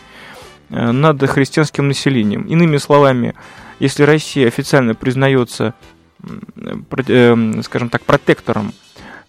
э, 0.70 0.92
над 0.92 1.22
христианским 1.30 1.88
населением. 1.88 2.44
Иными 2.44 2.78
словами, 2.78 3.36
если 3.80 4.04
Россия 4.04 4.48
официально 4.48 4.96
признается 4.96 5.74
Э, 7.08 7.62
скажем 7.64 7.90
так, 7.90 8.02
протектором 8.04 8.70
э, 8.70 8.85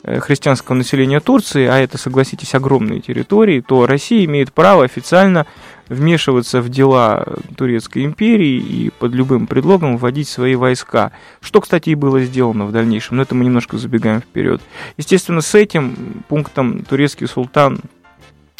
христианского 0.06 0.76
населения 0.76 1.18
Турции, 1.20 1.66
а 1.66 1.78
это, 1.78 1.98
согласитесь, 1.98 2.54
огромные 2.54 3.00
территории, 3.00 3.60
то 3.60 3.86
Россия 3.86 4.24
имеет 4.24 4.52
право 4.52 4.84
официально 4.84 5.46
вмешиваться 5.88 6.60
в 6.60 6.68
дела 6.68 7.26
Турецкой 7.56 8.04
империи 8.04 8.56
и 8.56 8.90
под 8.90 9.12
любым 9.12 9.46
предлогом 9.46 9.96
вводить 9.96 10.28
свои 10.28 10.54
войска. 10.54 11.12
Что, 11.40 11.60
кстати, 11.60 11.90
и 11.90 11.94
было 11.94 12.20
сделано 12.22 12.66
в 12.66 12.72
дальнейшем, 12.72 13.16
но 13.16 13.22
это 13.22 13.34
мы 13.34 13.44
немножко 13.44 13.78
забегаем 13.78 14.20
вперед. 14.20 14.60
Естественно, 14.96 15.40
с 15.40 15.54
этим 15.54 16.22
пунктом 16.28 16.84
турецкий 16.84 17.26
султан 17.26 17.80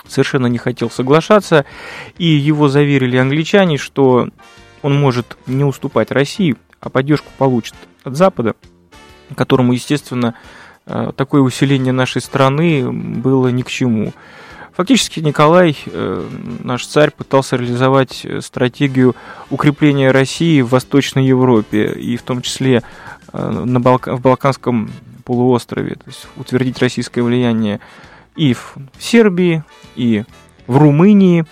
совершенно 0.07 0.47
не 0.47 0.59
хотел 0.59 0.91
соглашаться, 0.91 1.65
и 2.19 2.27
его 2.27 2.69
заверили 2.69 3.17
англичане, 3.17 3.77
что 3.77 4.29
он 4.83 5.01
может 5.01 5.37
не 5.47 5.65
уступать 5.65 6.11
России, 6.11 6.57
а 6.81 6.91
поддержку 6.91 7.29
получит 7.39 7.75
от 8.05 8.17
Запада, 8.17 8.55
которому, 9.35 9.73
естественно, 9.73 10.35
э, 10.35 10.66
такое 10.87 11.41
усиление 11.41 11.93
нашей 11.93 12.23
страны 12.23 12.91
было 12.91 13.49
ни 13.49 13.63
к 13.63 13.69
чему. 13.69 14.13
Фактически 14.77 15.21
Николай, 15.21 15.77
э, 15.87 16.29
наш 16.63 16.87
царь, 16.87 17.11
пытался 17.11 17.57
реализовать 17.57 18.21
э, 18.25 18.41
стратегию 18.43 19.17
укрепления 19.51 20.11
России 20.11 20.61
в 20.61 20.69
Восточной 20.69 21.27
Европе, 21.27 21.93
и 21.93 22.17
в 22.17 22.23
том 22.23 22.43
числе 22.43 22.83
на 23.33 23.81
Балка, 23.81 24.15
в 24.17 24.21
Балканском 24.21 24.91
полуострове, 25.25 25.97
то 25.97 26.05
есть 26.07 26.27
утвердить 26.37 26.79
российское 26.79 27.23
влияние 27.23 27.81
и 28.37 28.55
в 28.55 28.77
Сербии, 28.99 29.65
и 29.95 30.25
в 30.67 30.77
Румынии, 30.79 31.45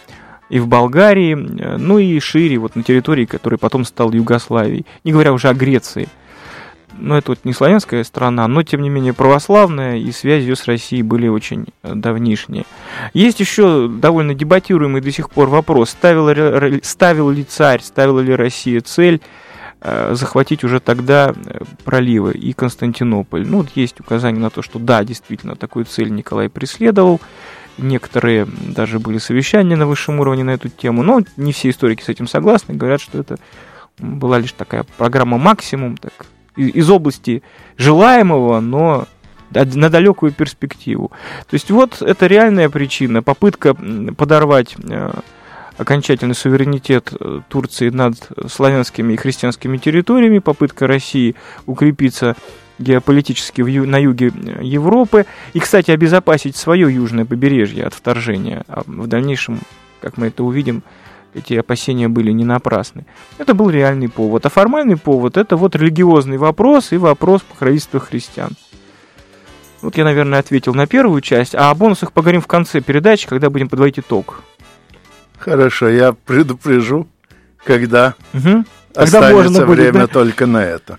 и 0.48 0.60
в 0.60 0.68
Болгарии, 0.68 1.34
ну 1.34 1.98
и 1.98 2.20
шире, 2.20 2.58
вот 2.58 2.76
на 2.76 2.84
территории, 2.84 3.24
которая 3.24 3.58
потом 3.58 3.84
стала 3.84 4.12
Югославией, 4.12 4.86
не 5.02 5.12
говоря 5.12 5.32
уже 5.32 5.48
о 5.48 5.54
Греции– 5.54 6.08
ну, 6.98 7.16
это 7.16 7.32
вот 7.32 7.40
не 7.44 7.52
славянская 7.52 8.04
страна, 8.04 8.46
но, 8.48 8.62
тем 8.62 8.82
не 8.82 8.88
менее, 8.88 9.12
православная, 9.12 9.96
и 9.96 10.10
связи 10.12 10.44
ее 10.44 10.56
с 10.56 10.66
Россией 10.66 11.02
были 11.02 11.28
очень 11.28 11.66
э, 11.82 11.94
давнишние. 11.94 12.64
Есть 13.12 13.40
еще 13.40 13.88
довольно 13.88 14.34
дебатируемый 14.34 15.00
до 15.00 15.10
сих 15.10 15.30
пор 15.30 15.48
вопрос, 15.48 15.90
ставил, 15.90 16.80
ставил 16.82 17.30
ли 17.30 17.44
царь, 17.44 17.80
ставила 17.82 18.20
ли 18.20 18.34
Россия 18.34 18.80
цель 18.80 19.20
э, 19.80 20.14
захватить 20.14 20.64
уже 20.64 20.80
тогда 20.80 21.34
э, 21.34 21.60
проливы 21.84 22.32
и 22.32 22.52
Константинополь. 22.52 23.46
Ну, 23.46 23.58
вот 23.58 23.70
есть 23.74 24.00
указание 24.00 24.40
на 24.40 24.50
то, 24.50 24.62
что 24.62 24.78
да, 24.78 25.04
действительно, 25.04 25.56
такую 25.56 25.84
цель 25.84 26.10
Николай 26.10 26.48
преследовал. 26.48 27.20
Некоторые 27.76 28.46
даже 28.46 29.00
были 29.00 29.18
совещания 29.18 29.74
на 29.74 29.86
высшем 29.86 30.20
уровне 30.20 30.44
на 30.44 30.50
эту 30.50 30.68
тему, 30.68 31.02
но 31.02 31.22
не 31.36 31.52
все 31.52 31.70
историки 31.70 32.02
с 32.02 32.08
этим 32.08 32.28
согласны, 32.28 32.74
говорят, 32.74 33.00
что 33.00 33.18
это 33.18 33.36
была 33.98 34.38
лишь 34.38 34.52
такая 34.52 34.84
программа 34.96 35.38
максимум, 35.38 35.96
так, 35.96 36.26
из 36.56 36.90
области 36.90 37.42
желаемого, 37.76 38.60
но 38.60 39.06
на 39.50 39.88
далекую 39.88 40.32
перспективу. 40.32 41.12
То 41.48 41.54
есть 41.54 41.70
вот 41.70 42.02
это 42.02 42.26
реальная 42.26 42.68
причина, 42.68 43.22
попытка 43.22 43.74
подорвать 44.16 44.74
э, 44.82 45.12
окончательный 45.76 46.34
суверенитет 46.34 47.12
э, 47.18 47.40
Турции 47.48 47.90
над 47.90 48.16
славянскими 48.48 49.12
и 49.12 49.16
христианскими 49.16 49.76
территориями, 49.76 50.38
попытка 50.38 50.86
России 50.86 51.34
укрепиться 51.66 52.36
геополитически 52.78 53.62
в, 53.62 53.86
на 53.86 53.98
юге 53.98 54.32
э, 54.34 54.62
Европы 54.62 55.26
и, 55.52 55.60
кстати, 55.60 55.90
обезопасить 55.90 56.56
свое 56.56 56.92
южное 56.92 57.24
побережье 57.24 57.86
от 57.86 57.94
вторжения. 57.94 58.64
А 58.68 58.82
в 58.86 59.06
дальнейшем, 59.06 59.60
как 60.00 60.16
мы 60.16 60.28
это 60.28 60.44
увидим, 60.44 60.82
эти 61.34 61.54
опасения 61.54 62.08
были 62.08 62.30
не 62.30 62.44
напрасны. 62.44 63.06
Это 63.38 63.54
был 63.54 63.70
реальный 63.70 64.08
повод. 64.08 64.46
А 64.46 64.48
формальный 64.48 64.96
повод– 64.96 65.36
это 65.38 65.56
вот 65.56 65.76
религиозный 65.76 66.38
вопрос 66.38 66.92
и 66.92 66.96
вопрос 66.96 67.42
покровительства 67.42 68.00
христиан. 68.00 68.52
Вот 69.82 69.98
я, 69.98 70.04
наверное, 70.04 70.38
ответил 70.38 70.72
на 70.74 70.86
первую 70.86 71.20
часть, 71.20 71.54
а 71.54 71.70
о 71.70 71.74
бонусах 71.74 72.12
поговорим 72.12 72.40
в 72.40 72.46
конце 72.46 72.80
передачи, 72.80 73.28
когда 73.28 73.50
будем 73.50 73.68
подводить 73.68 73.98
итог. 73.98 74.42
Хорошо, 75.38 75.88
я 75.88 76.12
предупрежу, 76.12 77.06
когда, 77.64 78.14
угу. 78.32 78.64
когда 78.94 79.18
останется 79.18 79.66
будет, 79.66 79.78
время 79.78 80.00
да? 80.00 80.06
только 80.06 80.46
на 80.46 80.64
это. 80.64 80.98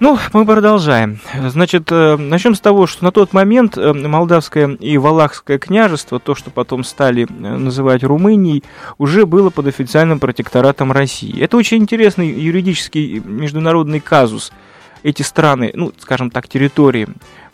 Ну, 0.00 0.16
мы 0.32 0.46
продолжаем. 0.46 1.18
Значит, 1.48 1.90
э, 1.90 2.16
начнем 2.16 2.54
с 2.54 2.60
того, 2.60 2.86
что 2.86 3.04
на 3.04 3.10
тот 3.10 3.32
момент 3.32 3.76
э, 3.76 3.92
Молдавское 3.92 4.68
и 4.68 4.96
Валахское 4.96 5.58
княжество, 5.58 6.20
то, 6.20 6.36
что 6.36 6.50
потом 6.50 6.84
стали 6.84 7.24
э, 7.24 7.26
называть 7.56 8.04
Румынией, 8.04 8.62
уже 8.98 9.26
было 9.26 9.50
под 9.50 9.66
официальным 9.66 10.20
протекторатом 10.20 10.92
России. 10.92 11.42
Это 11.42 11.56
очень 11.56 11.78
интересный 11.78 12.28
юридический 12.28 13.18
международный 13.18 13.98
казус– 13.98 14.52
эти 15.02 15.22
страны, 15.22 15.70
ну, 15.74 15.92
скажем 15.98 16.30
так, 16.30 16.48
территории, 16.48 17.08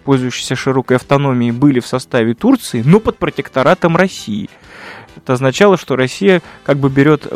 пользующиеся 0.05 0.57
широкой 0.57 0.97
автономией, 0.97 1.53
были 1.53 1.81
в 1.81 1.87
составе 1.87 2.35
Турции, 2.35 2.83
но 2.85 3.01
под 3.01 3.19
протекторатом 3.19 3.97
России. 3.97 4.49
Это 5.17 5.35
означало, 5.35 5.77
что 5.77 5.97
Россия 5.97 6.43
как 6.65 6.79
бы 6.79 6.89
берет 6.89 7.27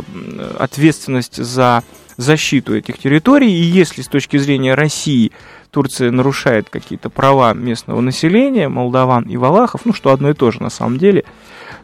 ответственность 0.58 1.37
за 1.37 1.82
защиту 2.16 2.76
этих 2.76 2.99
территорий, 2.99 3.50
и 3.50 3.62
если 3.62 4.02
с 4.02 4.08
точки 4.08 4.37
зрения 4.38 4.75
России 4.75 5.32
Турция 5.70 6.11
нарушает 6.11 6.68
какие-то 6.70 7.11
права 7.11 7.52
местного 7.54 8.00
населения, 8.00 8.68
молдаван 8.68 9.25
и 9.25 9.37
валахов, 9.37 9.82
ну, 9.85 9.92
что 9.92 10.12
одно 10.12 10.30
и 10.30 10.35
то 10.35 10.50
же 10.50 10.62
на 10.62 10.70
самом 10.70 10.99
деле, 10.99 11.25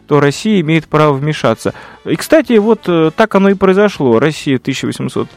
то 0.07 0.19
Россия 0.19 0.59
имеет 0.61 0.87
право 0.87 1.13
вмешаться. 1.13 1.73
И, 2.03 2.15
кстати, 2.15 2.53
вот 2.53 2.81
э, 2.87 3.11
так 3.15 3.33
оно 3.35 3.49
и 3.49 3.53
произошло. 3.53 4.19
Россия 4.19 4.57
в 4.57 4.61
1800 4.61 5.29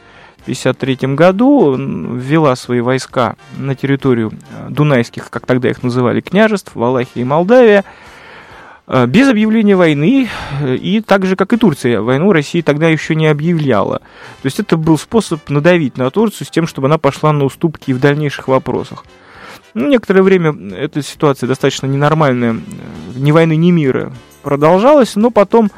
1953 0.49 1.15
году 1.15 1.77
ввела 1.77 2.57
свои 2.57 2.81
войска 2.81 3.37
на 3.59 3.75
территорию 3.75 4.33
э, 4.33 4.69
дунайских, 4.71 5.29
как 5.31 5.45
тогда 5.45 5.69
их 5.69 5.83
называли, 5.83 6.21
княжеств, 6.21 6.75
Валахия 6.75 7.23
и 7.23 7.25
Молдавия, 7.25 7.85
без 9.07 9.29
объявления 9.29 9.77
войны, 9.77 10.29
э, 10.61 10.77
и 10.77 11.01
так 11.01 11.27
же, 11.27 11.37
как 11.37 11.53
и 11.53 11.57
Турция, 11.57 12.01
войну 12.01 12.33
России 12.33 12.63
тогда 12.63 12.89
еще 12.89 13.15
не 13.15 13.27
объявляла. 13.27 13.99
То 14.43 14.47
есть 14.47 14.61
это 14.61 14.77
был 14.77 14.97
способ 14.97 15.49
надавить 15.51 15.99
на 15.99 16.11
Турцию 16.11 16.47
с 16.47 16.51
тем, 16.51 16.67
чтобы 16.67 16.89
она 16.89 16.97
пошла 16.97 17.33
на 17.33 17.45
уступки 17.45 17.93
в 17.93 18.01
дальнейших 18.01 18.49
вопросах. 18.49 19.05
Ну, 19.75 19.89
некоторое 19.89 20.23
время 20.23 20.57
эта 20.75 21.03
ситуация 21.03 21.47
достаточно 21.47 21.87
ненормальная, 21.87 22.57
ни 23.15 23.31
войны, 23.31 23.57
ни 23.57 23.71
мира 23.71 24.13
продолжалась, 24.43 25.15
но 25.17 25.31
потом 25.31 25.71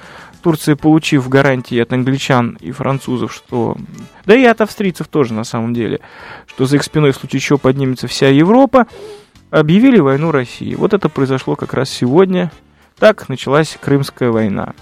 Турция, 0.43 0.77
получив 0.77 1.29
гарантии 1.29 1.79
от 1.79 1.93
англичан 1.93 2.57
и 2.61 2.71
французов, 2.71 3.33
что... 3.33 3.77
Да 4.25 4.35
и 4.35 4.45
от 4.45 4.61
австрийцев 4.61 5.09
тоже, 5.09 5.35
на 5.35 5.45
самом 5.45 5.75
деле, 5.75 6.01
что 6.47 6.65
за 6.65 6.77
их 6.77 6.85
спиной 6.85 7.11
в 7.11 7.17
случае 7.17 7.41
чего 7.41 7.59
поднимется 7.59 8.07
вся 8.07 8.29
Европа, 8.29 8.87
объявили 9.51 9.99
войну 9.99 10.31
России. 10.31 10.75
Вот 10.75 10.95
это 10.95 11.09
произошло 11.09 11.57
как 11.57 11.75
раз 11.75 11.91
сегодня. 11.91 12.51
Так 13.01 13.29
началась 13.29 13.77
Крымская 13.81 14.31
война. 14.31 14.75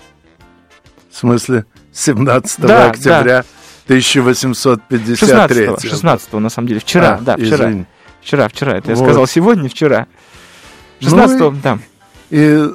В 1.10 1.16
смысле, 1.16 1.64
17 1.92 2.60
да, 2.60 2.90
октября 2.90 3.42
да. 3.42 3.44
1853 3.84 5.16
16, 5.16 5.90
16 5.90 6.32
на 6.34 6.48
самом 6.50 6.68
деле, 6.68 6.80
вчера, 6.80 7.14
а, 7.14 7.20
да, 7.20 7.36
вчера. 7.36 7.70
Извини. 7.70 7.86
Вчера, 8.20 8.48
вчера, 8.48 8.76
это 8.76 8.90
вот. 8.90 8.98
я 8.98 9.04
сказал 9.04 9.26
сегодня, 9.26 9.70
вчера. 9.70 10.06
16 11.00 11.40
ну, 11.40 11.50
да. 11.62 11.78
И 12.28 12.68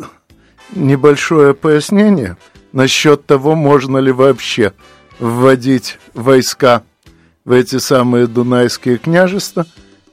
небольшое 0.74 1.54
пояснение– 1.54 2.38
насчет 2.74 3.26
того, 3.26 3.56
можно 3.56 4.00
ли 4.00 4.12
вообще 4.12 4.74
вводить 5.20 6.00
войска 6.14 6.84
в 7.46 7.52
эти 7.52 7.78
самые 7.78 8.28
Дунайские 8.28 8.98
княжества 8.98 9.66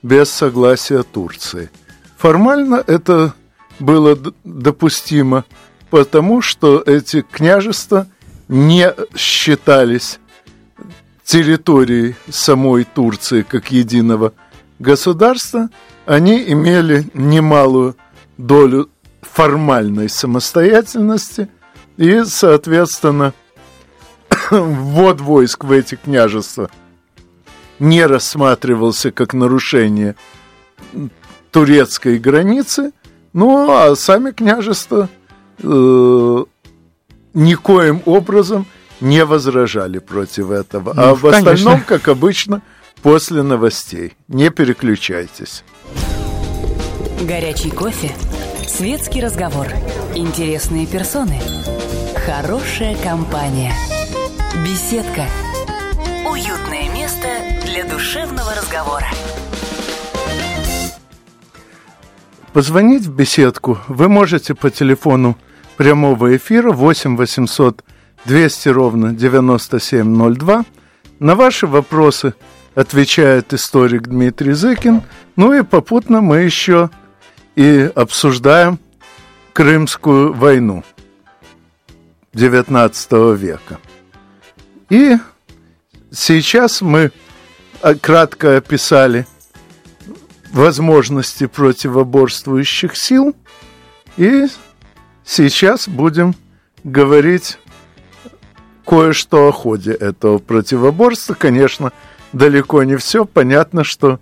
без 0.02 0.30
согласия 0.30 1.02
Турции. 1.02 1.70
Формально 2.16 2.84
это 2.86 3.34
было 3.80 4.16
допустимо, 4.44 5.44
потому 5.90 6.42
что 6.42 6.82
эти 6.86 7.22
княжества 7.22 8.06
не 8.48 8.92
считались 9.16 10.20
территорией 11.24 12.16
самой 12.28 12.84
Турции 12.84 13.42
как 13.42 13.72
единого 13.72 14.32
государства, 14.78 15.68
они 16.06 16.42
имели 16.42 17.06
немалую 17.14 17.96
долю 18.36 18.88
формальной 19.22 20.08
самостоятельности– 20.08 21.48
и, 22.00 22.24
соответственно, 22.24 23.34
ввод 24.50 25.20
войск 25.20 25.64
в 25.64 25.70
эти 25.70 25.96
княжества 25.96 26.70
не 27.78 28.06
рассматривался 28.06 29.10
как 29.10 29.34
нарушение 29.34 30.16
турецкой 31.50 32.18
границы, 32.18 32.92
ну 33.32 33.70
а 33.70 33.94
сами 33.96 34.30
княжества 34.32 35.08
э, 35.62 36.44
никоим 37.34 38.02
образом 38.06 38.66
не 39.00 39.24
возражали 39.24 39.98
против 39.98 40.50
этого. 40.50 40.92
Ну, 40.94 41.02
а 41.02 41.14
в 41.14 41.22
конечно. 41.22 41.38
остальном, 41.52 41.82
как 41.82 42.08
обычно, 42.08 42.62
после 43.02 43.42
новостей. 43.42 44.14
Не 44.28 44.50
переключайтесь. 44.50 45.64
Горячий 47.22 47.70
кофе, 47.70 48.12
светский 48.66 49.22
разговор, 49.22 49.66
интересные 50.14 50.86
персоны– 50.86 51.40
Хорошая 52.26 52.96
компания. 52.96 53.72
Беседка. 54.62 55.24
Уютное 56.30 56.88
место 56.90 57.28
для 57.64 57.84
душевного 57.84 58.54
разговора. 58.54 59.06
Позвонить 62.52 63.06
в 63.06 63.14
беседку 63.14 63.78
вы 63.86 64.08
можете 64.08 64.54
по 64.54 64.70
телефону 64.70 65.38
прямого 65.76 66.36
эфира 66.36 66.72
8 66.72 67.16
800 67.16 67.84
200 68.24 68.68
ровно 68.68 69.14
9702. 69.14 70.64
На 71.20 71.34
ваши 71.36 71.66
вопросы 71.66 72.34
отвечает 72.74 73.52
историк 73.52 74.08
Дмитрий 74.08 74.52
Зыкин. 74.52 75.02
Ну 75.36 75.52
и 75.52 75.62
попутно 75.62 76.20
мы 76.20 76.38
еще 76.38 76.90
и 77.54 77.90
обсуждаем 77.94 78.78
Крымскую 79.52 80.32
войну. 80.32 80.84
XIX 82.34 83.36
века. 83.36 83.78
И 84.88 85.16
сейчас 86.12 86.80
мы 86.80 87.12
а, 87.82 87.94
кратко 87.94 88.56
описали 88.56 89.26
возможности 90.52 91.46
противоборствующих 91.46 92.96
сил, 92.96 93.34
и 94.16 94.46
сейчас 95.24 95.88
будем 95.88 96.34
говорить 96.84 97.58
кое-что 98.86 99.48
о 99.48 99.52
ходе 99.52 99.92
этого 99.92 100.38
противоборства. 100.38 101.34
Конечно, 101.34 101.92
далеко 102.32 102.82
не 102.82 102.96
все. 102.96 103.24
Понятно, 103.24 103.84
что 103.84 104.18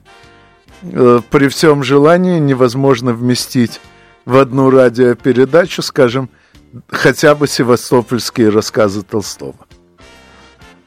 э, 0.83 1.21
при 1.31 1.49
всем 1.49 1.83
желании 1.83 2.39
невозможно 2.39 3.13
вместить 3.13 3.81
в 4.25 4.37
одну 4.37 4.71
радиопередачу, 4.71 5.83
скажем, 5.83 6.29
хотя 6.89 7.35
бы 7.35 7.49
севастопольские 7.49 8.51
рассказы 8.51 9.03
Толстого. 9.03 9.68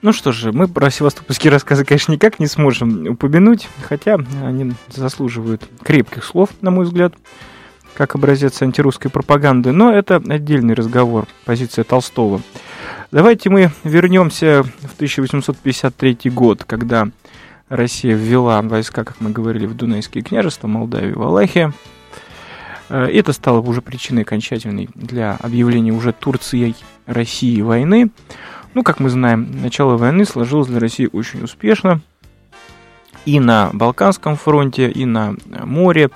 Ну 0.01 0.13
что 0.13 0.31
же, 0.31 0.51
мы 0.51 0.67
про 0.67 0.89
севастопольские 0.89 1.51
рассказы, 1.51 1.85
конечно, 1.85 2.11
никак 2.11 2.39
не 2.39 2.47
сможем 2.47 3.07
упомянуть, 3.07 3.69
хотя 3.87 4.17
они 4.43 4.73
заслуживают 4.87 5.61
крепких 5.83 6.23
слов, 6.23 6.49
на 6.61 6.71
мой 6.71 6.85
взгляд, 6.85 7.13
как 7.93 8.15
образец 8.15 8.59
антирусской 8.63 9.11
пропаганды, 9.11 9.71
но 9.71 9.93
это 9.93 10.15
отдельный 10.15 10.73
разговор, 10.73 11.27
позиция 11.45 11.83
Толстого. 11.83 12.41
Давайте 13.11 13.51
мы 13.51 13.71
вернемся 13.83 14.63
в 14.63 14.95
1853 14.95 16.31
год, 16.31 16.63
когда 16.63 17.09
Россия 17.69 18.15
ввела 18.15 18.59
войска, 18.63 19.03
как 19.03 19.21
мы 19.21 19.29
говорили, 19.29 19.67
в 19.67 19.75
Дунайские 19.75 20.23
княжества, 20.23 20.67
Молдавию, 20.67 21.19
Валахия. 21.19 21.73
Э, 22.89 23.05
это 23.05 23.33
стало 23.33 23.61
уже 23.61 23.81
причиной 23.81 24.23
окончательной 24.23 24.89
для 24.95 25.37
объявления 25.39 25.91
уже 25.91 26.11
Турцией 26.11 26.75
России 27.05 27.61
войны. 27.61 28.09
Ну, 28.73 28.83
как 28.83 28.99
мы 28.99 29.09
знаем, 29.09 29.61
начало 29.61 29.97
войны 29.97 30.25
сложилось 30.25 30.67
для 30.67 30.79
России 30.79 31.09
очень 31.11 31.43
успешно. 31.43 32.01
И 33.25 33.39
на 33.39 33.69
Балканском 33.73 34.35
фронте, 34.35 34.89
и 34.89 35.05
на 35.05 35.35
море 35.45 36.09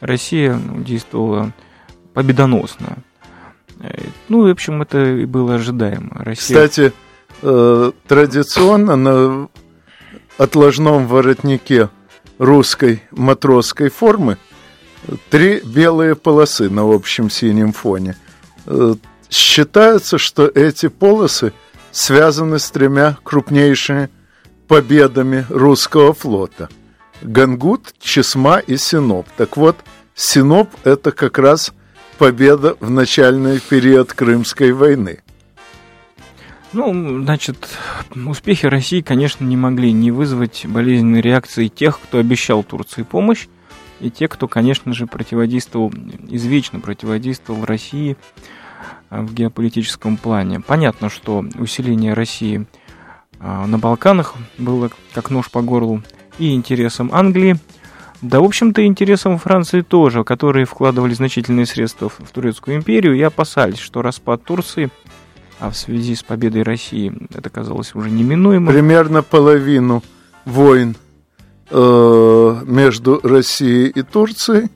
Россия 0.00 0.58
действовала 0.78 1.52
победоносно. 2.12 2.98
Э, 3.80 4.06
ну, 4.28 4.46
в 4.46 4.50
общем, 4.50 4.82
это 4.82 5.02
и 5.16 5.24
было 5.24 5.54
ожидаемо. 5.54 6.10
Россия... 6.14 6.56
Кстати, 6.56 6.92
э, 7.42 7.92
традиционно 8.06 8.96
на 8.96 9.48
отложном 10.38 11.06
воротнике 11.06 11.88
русской 12.38 13.02
матросской 13.10 13.88
формы 13.88 14.38
три 15.30 15.60
белые 15.60 16.14
полосы 16.14 16.70
на 16.70 16.82
общем 16.82 17.30
синем 17.30 17.72
фоне. 17.72 18.16
Э, 18.66 18.94
считается, 19.30 20.18
что 20.18 20.46
эти 20.46 20.88
полосы 20.88 21.52
связаны 21.94 22.58
с 22.58 22.70
тремя 22.70 23.16
крупнейшими 23.22 24.10
победами 24.66 25.46
русского 25.48 26.12
флота. 26.12 26.68
Гангут, 27.22 27.94
Чесма 28.00 28.58
и 28.58 28.76
Синоп. 28.76 29.26
Так 29.36 29.56
вот, 29.56 29.76
Синоп– 30.14 30.68
это 30.84 31.12
как 31.12 31.38
раз 31.38 31.72
победа 32.18 32.76
в 32.80 32.90
начальный 32.90 33.60
период 33.60 34.12
Крымской 34.12 34.72
войны. 34.72 35.20
Ну, 36.72 37.22
значит, 37.22 37.68
успехи 38.26 38.66
России, 38.66 39.00
конечно, 39.00 39.44
не 39.44 39.56
могли 39.56 39.92
не 39.92 40.10
вызвать 40.10 40.66
болезненной 40.66 41.20
реакции 41.20 41.68
тех, 41.68 42.00
кто 42.00 42.18
обещал 42.18 42.64
Турции 42.64 43.04
помощь, 43.04 43.46
и 44.00 44.10
те, 44.10 44.26
кто, 44.26 44.48
конечно 44.48 44.92
же, 44.92 45.06
противодействовал, 45.06 45.92
извечно 46.28 46.80
противодействовал 46.80 47.64
России 47.64 48.16
в 49.22 49.34
геополитическом 49.34 50.16
плане. 50.16 50.60
Понятно, 50.60 51.08
что 51.08 51.44
усиление 51.58 52.14
России 52.14 52.66
а, 53.40 53.66
на 53.66 53.78
Балканах 53.78 54.34
было 54.58 54.90
как 55.12 55.30
нож 55.30 55.50
по 55.50 55.62
горлу 55.62 56.02
и 56.38 56.54
интересам 56.54 57.10
Англии, 57.12 57.56
да, 58.22 58.40
в 58.40 58.44
общем-то, 58.44 58.86
интересам 58.86 59.36
Франции 59.38 59.82
тоже, 59.82 60.24
которые 60.24 60.64
вкладывали 60.64 61.12
значительные 61.12 61.66
средства 61.66 62.08
в 62.08 62.30
Турецкую 62.32 62.78
империю 62.78 63.14
и 63.14 63.20
опасались, 63.20 63.78
что 63.78 64.00
распад 64.02 64.44
Турции– 64.44 64.90
а 65.60 65.70
в 65.70 65.76
связи 65.76 66.14
с 66.14 66.22
победой 66.22 66.62
России 66.62 67.12
это 67.32 67.48
казалось 67.50 67.94
уже 67.94 68.10
неминуемо. 68.10 68.72
Примерно 68.72 69.22
половину 69.22 70.02
войн 70.44 70.96
э, 71.70 72.62
между 72.66 73.20
Россией 73.22 73.88
и 73.88 74.02
Турцией 74.02 74.68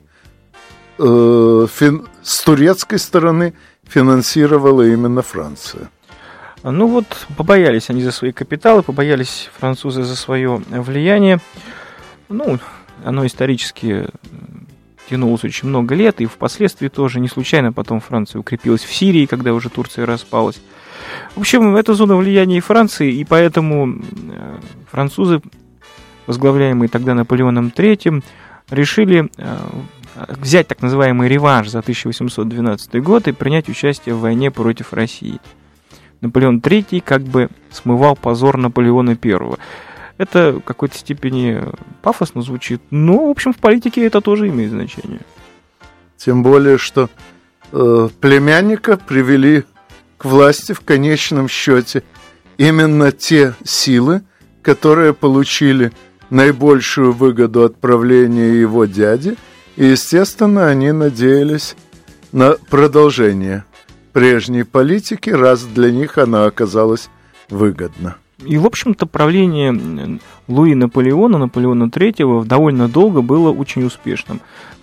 э, 0.99 1.67
фин, 1.73 2.07
с 2.21 2.43
турецкой 2.43 2.99
стороны 2.99 3.53
финансировала 3.87 4.85
именно 4.87 5.21
Франция. 5.21 5.89
Ну 6.63 6.87
вот, 6.87 7.27
побоялись 7.37 7.89
они 7.89 8.03
за 8.03 8.11
свои 8.11 8.31
капиталы, 8.31 8.83
побоялись 8.83 9.49
французы 9.57 10.03
за 10.03 10.15
свое 10.15 10.61
влияние. 10.69 11.39
Ну, 12.27 12.59
оно 13.03 13.25
исторически 13.25 14.07
тянулось 15.09 15.43
очень 15.43 15.69
много 15.69 15.95
лет, 15.95 16.21
и 16.21 16.25
впоследствии 16.25 16.87
тоже 16.87 17.19
не 17.19 17.27
случайно 17.27 17.73
потом 17.73 17.99
Франция 17.99 18.39
укрепилась 18.39 18.83
в 18.83 18.93
Сирии, 18.93 19.25
когда 19.25 19.53
уже 19.53 19.69
Турция 19.69 20.05
распалась. 20.05 20.61
В 21.35 21.39
общем, 21.39 21.75
это 21.75 21.93
зона 21.93 22.15
влияния 22.15 22.59
Франции, 22.59 23.11
и 23.11 23.23
поэтому 23.23 23.89
э, 23.89 24.59
французы, 24.91 25.41
возглавляемые 26.27 26.89
тогда 26.89 27.15
Наполеоном 27.15 27.71
III, 27.75 28.23
решили 28.69 29.29
э, 29.37 29.57
взять 30.27 30.67
так 30.67 30.81
называемый 30.81 31.29
реванш 31.29 31.69
за 31.69 31.79
1812 31.79 33.01
год 33.01 33.27
и 33.27 33.31
принять 33.31 33.69
участие 33.69 34.15
в 34.15 34.19
войне 34.19 34.51
против 34.51 34.93
России. 34.93 35.39
Наполеон 36.21 36.59
III 36.59 37.01
как 37.01 37.21
бы 37.21 37.49
смывал 37.71 38.15
позор 38.15 38.57
Наполеона 38.57 39.17
I. 39.21 39.57
Это 40.17 40.53
в 40.53 40.61
какой-то 40.61 40.97
степени 40.97 41.63
пафосно 42.01 42.41
звучит, 42.41 42.81
но, 42.91 43.27
в 43.27 43.29
общем, 43.29 43.53
в 43.53 43.57
политике 43.57 44.05
это 44.05 44.19
тоже 44.19 44.49
имеет 44.49 44.71
значение. 44.71 45.21
Тем 46.17 46.43
более, 46.43 46.77
что 46.77 47.09
э, 47.71 48.09
племянника 48.19 48.97
привели 48.97 49.63
к 50.17 50.25
власти 50.25 50.73
в 50.73 50.81
конечном 50.81 51.47
счете 51.47 52.03
именно 52.57 53.13
те 53.13 53.53
силы, 53.63 54.21
которые 54.61 55.13
получили 55.13 55.93
наибольшую 56.29 57.13
выгоду 57.13 57.63
от 57.63 57.77
правления 57.77 58.59
его 58.59 58.83
дяди, 58.85 59.37
и, 59.79 59.85
естественно, 59.85 60.67
они 60.67 60.91
надеялись 60.91 61.77
на 62.33 62.57
продолжение 62.69 63.63
прежней 64.11 64.63
политики, 64.63 65.29
раз 65.29 65.63
для 65.63 65.89
них 65.89 66.17
она 66.17 66.45
оказалась 66.45 67.09
выгодна. 67.49 68.17
И, 68.45 68.57
в 68.57 68.65
общем-то, 68.65 69.05
правление 69.05 70.19
Луи 70.47 70.73
Наполеона, 70.73 71.37
Наполеона 71.37 71.83
III 71.83 72.45
довольно 72.45 72.87
долго 72.87 73.21
было 73.21 73.51
очень 73.51 73.83
успешным. 73.83 74.39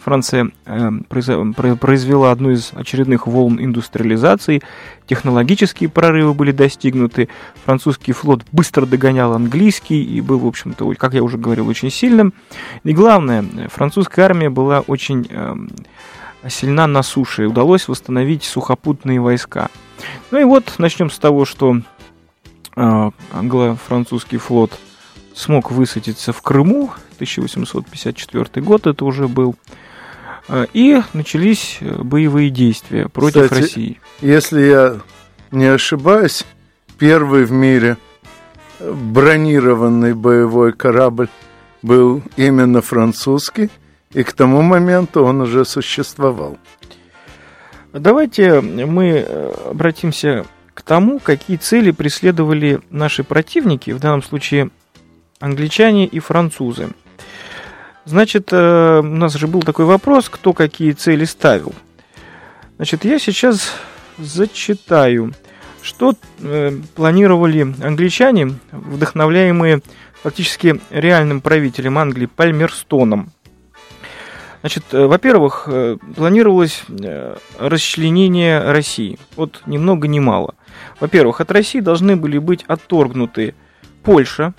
Франция 0.07 0.53
э, 0.67 0.91
произвела 1.09 2.31
одну 2.31 2.51
из 2.51 2.71
очередных 2.75 3.27
волн 3.27 3.59
индустриализации, 3.59 4.63
технологические 5.07 5.89
прорывы 5.89 6.33
были 6.33 6.53
достигнуты, 6.53 7.29
французский 7.65 8.13
флот 8.13 8.45
быстро 8.53 8.87
догонял 8.87 9.33
английский 9.33 10.05
и 10.05 10.21
был, 10.21 10.39
в 10.39 10.47
общем-то, 10.47 10.95
как 10.95 11.15
я 11.15 11.25
уже 11.25 11.39
говорил, 11.39 11.67
очень 11.67 11.91
сильным. 11.91 12.35
И 12.85 12.93
главное, 12.93 13.45
французская 13.69 14.23
армия 14.27 14.49
была 14.49 14.79
очень 14.81 15.27
эм, 15.29 15.71
сильна 16.49 16.87
на 16.87 17.03
суше, 17.03 17.47
удалось 17.47 17.89
восстановить 17.89 18.45
сухопутные 18.45 19.21
войска. 19.21 19.71
Ну 20.31 20.39
и 20.39 20.45
вот 20.45 20.75
начнем 20.79 21.11
с 21.11 21.19
того, 21.19 21.45
что 21.45 21.81
англо-французский 22.77 24.37
флот 24.37 24.79
смог 25.35 25.71
высадиться 25.71 26.33
в 26.33 26.43
Крыму, 26.43 26.91
1854 27.17 28.65
год 28.65 28.87
это 28.87 29.05
уже 29.05 29.29
был, 29.29 29.55
э, 30.49 30.67
и 30.73 31.03
начались 31.13 31.79
э, 31.81 32.03
боевые 32.03 32.51
действия 32.51 33.09
против 33.09 33.45
Кстати, 33.45 33.63
России. 33.63 34.01
Если 34.21 34.63
я 34.63 35.01
не 35.51 35.67
ошибаюсь, 35.67 36.45
первый 36.99 37.45
в 37.45 37.53
мире 37.53 37.97
бронированный 38.81 40.15
боевой 40.15 40.73
корабль 40.73 41.29
был 41.83 42.23
именно 42.37 42.83
французский, 42.83 43.71
и 44.13 44.23
к 44.23 44.33
тому 44.33 44.63
моменту 44.63 45.25
он 45.25 45.43
уже 45.43 45.65
существовал. 45.65 46.59
Давайте 47.93 48.61
мы 48.61 49.25
э, 49.27 49.55
обратимся 49.71 50.47
к 50.77 50.83
тому, 50.83 51.21
какие 51.21 51.57
цели 51.57 51.91
преследовали 51.91 52.81
наши 52.91 53.25
противники, 53.25 53.93
в 53.93 53.99
данном 53.99 54.23
случае 54.23 54.69
англичане 55.41 56.07
и 56.07 56.19
французы. 56.19 56.91
Значит, 58.05 58.51
э, 58.53 59.01
у 59.01 59.17
нас 59.17 59.33
же 59.33 59.47
был 59.47 59.63
такой 59.63 59.87
вопрос, 59.87 60.29
кто 60.29 60.53
какие 60.53 60.93
цели 60.93 61.25
ставил. 61.25 61.75
Значит, 62.77 63.07
я 63.07 63.19
сейчас 63.19 63.73
зачитаю, 64.19 65.33
что 65.81 66.15
э, 66.41 66.73
планировали 66.95 67.75
англичане, 67.83 68.53
вдохновляемые 68.71 69.81
фактически 70.23 70.79
реальным 70.91 71.41
правителем 71.41 71.97
Англии 71.97 72.27
Пальмерстоном. 72.27 73.33
Значит, 74.67 74.83
э, 74.91 75.07
во-первых, 75.07 75.69
планировалось 76.17 76.83
расчленение 77.57 78.73
России. 78.73 79.17
Вот 79.37 79.63
ни 79.65 79.79
много 79.79 80.09
ни 80.09 80.19
мало. 80.19 80.57
Во-первых, 80.99 81.41
от 81.41 81.53
России 81.53 81.79
должны 81.79 82.17
были 82.17 82.39
быть 82.39 82.65
отторгнуты 82.67 83.55
Польша, 84.03 84.55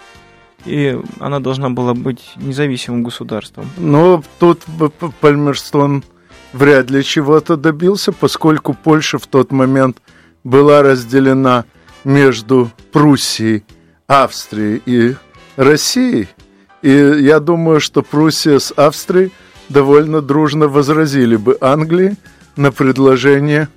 и 0.63 0.98
она 1.20 1.41
должна 1.41 1.70
была 1.70 1.93
быть 1.93 2.32
независимым 2.38 3.04
государством. 3.04 3.70
Но 3.76 4.24
тут 4.39 4.62
Пальмерстон 5.20 6.06
вряд 6.54 6.89
ли 6.89 7.04
чего-то 7.04 7.58
добился, 7.58 8.13
поскольку 8.13 8.74
Польша 8.74 9.17
в 9.17 9.28
тот 9.28 9.52
момент 9.52 9.98
была 10.46 10.84
разделена 10.84 11.65
между 12.06 12.72
Пруссией, 12.93 13.65
Австрией 14.08 14.82
и 14.86 15.15
Россией. 15.58 16.30
И 16.82 16.91
я 16.91 17.41
думаю, 17.41 17.82
что 17.82 18.04
Пруссия 18.04 18.60
с 18.60 18.72
Австрией 18.72 19.34
довольно 19.69 20.21
дружно 20.21 20.67
возразили 20.67 21.36
бы 21.36 21.58
Англии 21.62 22.15
на 22.56 22.71
предложение 22.71 23.69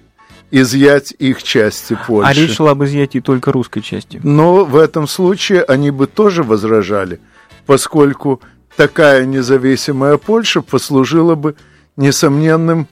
изъять 0.51 1.15
их 1.19 1.43
части 1.43 1.97
Польши. 2.07 2.31
А 2.31 2.33
речь 2.33 2.57
шла 2.57 2.73
об 2.73 2.83
изъятии 2.85 3.21
только 3.21 3.53
русской 3.53 3.81
части. 3.81 4.21
Но 4.23 4.65
в 4.65 4.77
этом 4.77 5.07
случае 5.07 5.63
они 5.63 5.91
бы 5.91 6.07
тоже 6.07 6.43
возражали, 6.43 7.21
поскольку 7.67 8.41
такая 8.77 9.25
независимая 9.27 10.17
Польша 10.17 10.63
послужила 10.63 11.35
бы 11.35 11.55
несомненным 11.97 12.89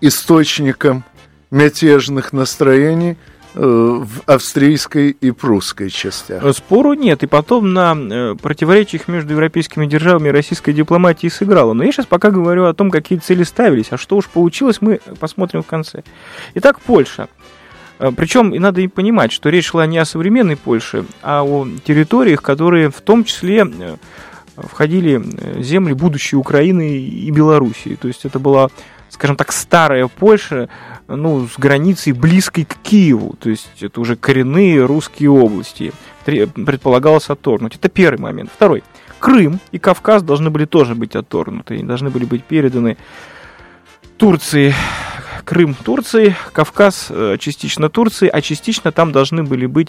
источником 0.00 1.04
мятежных 1.50 2.32
настроений 2.32 3.16
в 3.54 4.22
австрийской 4.26 5.10
и 5.10 5.30
прусской 5.30 5.90
частях. 5.90 6.42
Спору 6.56 6.94
нет, 6.94 7.22
и 7.22 7.26
потом 7.26 7.72
на 7.72 8.34
противоречиях 8.40 9.08
между 9.08 9.32
европейскими 9.32 9.86
державами 9.86 10.28
и 10.28 10.32
российской 10.32 10.72
дипломатией 10.72 11.30
сыграло. 11.30 11.72
Но 11.72 11.84
я 11.84 11.92
сейчас 11.92 12.06
пока 12.06 12.30
говорю 12.30 12.64
о 12.64 12.74
том, 12.74 12.90
какие 12.90 13.18
цели 13.18 13.42
ставились, 13.42 13.88
а 13.90 13.98
что 13.98 14.16
уж 14.16 14.26
получилось, 14.28 14.78
мы 14.80 15.00
посмотрим 15.20 15.62
в 15.62 15.66
конце. 15.66 16.02
Итак, 16.54 16.80
Польша. 16.80 17.28
Причем 18.16 18.52
и 18.52 18.58
надо 18.58 18.80
и 18.80 18.88
понимать, 18.88 19.30
что 19.32 19.48
речь 19.48 19.66
шла 19.66 19.86
не 19.86 19.98
о 19.98 20.04
современной 20.04 20.56
Польше, 20.56 21.04
а 21.22 21.44
о 21.44 21.68
территориях, 21.84 22.42
которые 22.42 22.90
в 22.90 23.00
том 23.00 23.22
числе 23.22 23.66
входили 24.56 25.22
земли 25.62 25.92
будущей 25.92 26.36
Украины 26.36 26.98
и 26.98 27.30
Белоруссии. 27.30 27.96
То 28.00 28.08
есть 28.08 28.24
это 28.24 28.38
была 28.38 28.70
скажем 29.12 29.36
так, 29.36 29.52
старая 29.52 30.08
Польша, 30.08 30.70
ну, 31.06 31.46
с 31.46 31.58
границей 31.58 32.14
близкой 32.14 32.64
к 32.64 32.76
Киеву, 32.82 33.36
то 33.38 33.50
есть 33.50 33.82
это 33.82 34.00
уже 34.00 34.16
коренные 34.16 34.84
русские 34.86 35.30
области, 35.30 35.92
предполагалось 36.24 37.28
отторгнуть. 37.28 37.76
Это 37.76 37.88
первый 37.90 38.20
момент. 38.20 38.50
Второй. 38.52 38.82
Крым 39.18 39.60
и 39.70 39.78
Кавказ 39.78 40.22
должны 40.22 40.50
были 40.50 40.64
тоже 40.64 40.94
быть 40.94 41.14
отторгнуты, 41.14 41.76
и 41.76 41.82
должны 41.82 42.10
были 42.10 42.24
быть 42.24 42.42
переданы 42.42 42.96
Турции. 44.16 44.74
Крым 45.44 45.74
Турции, 45.74 46.34
Кавказ 46.52 47.08
э, 47.10 47.36
частично 47.38 47.88
Турции, 47.88 48.28
а 48.28 48.40
частично 48.40 48.92
там 48.92 49.12
должны 49.12 49.42
были 49.42 49.66
быть 49.66 49.88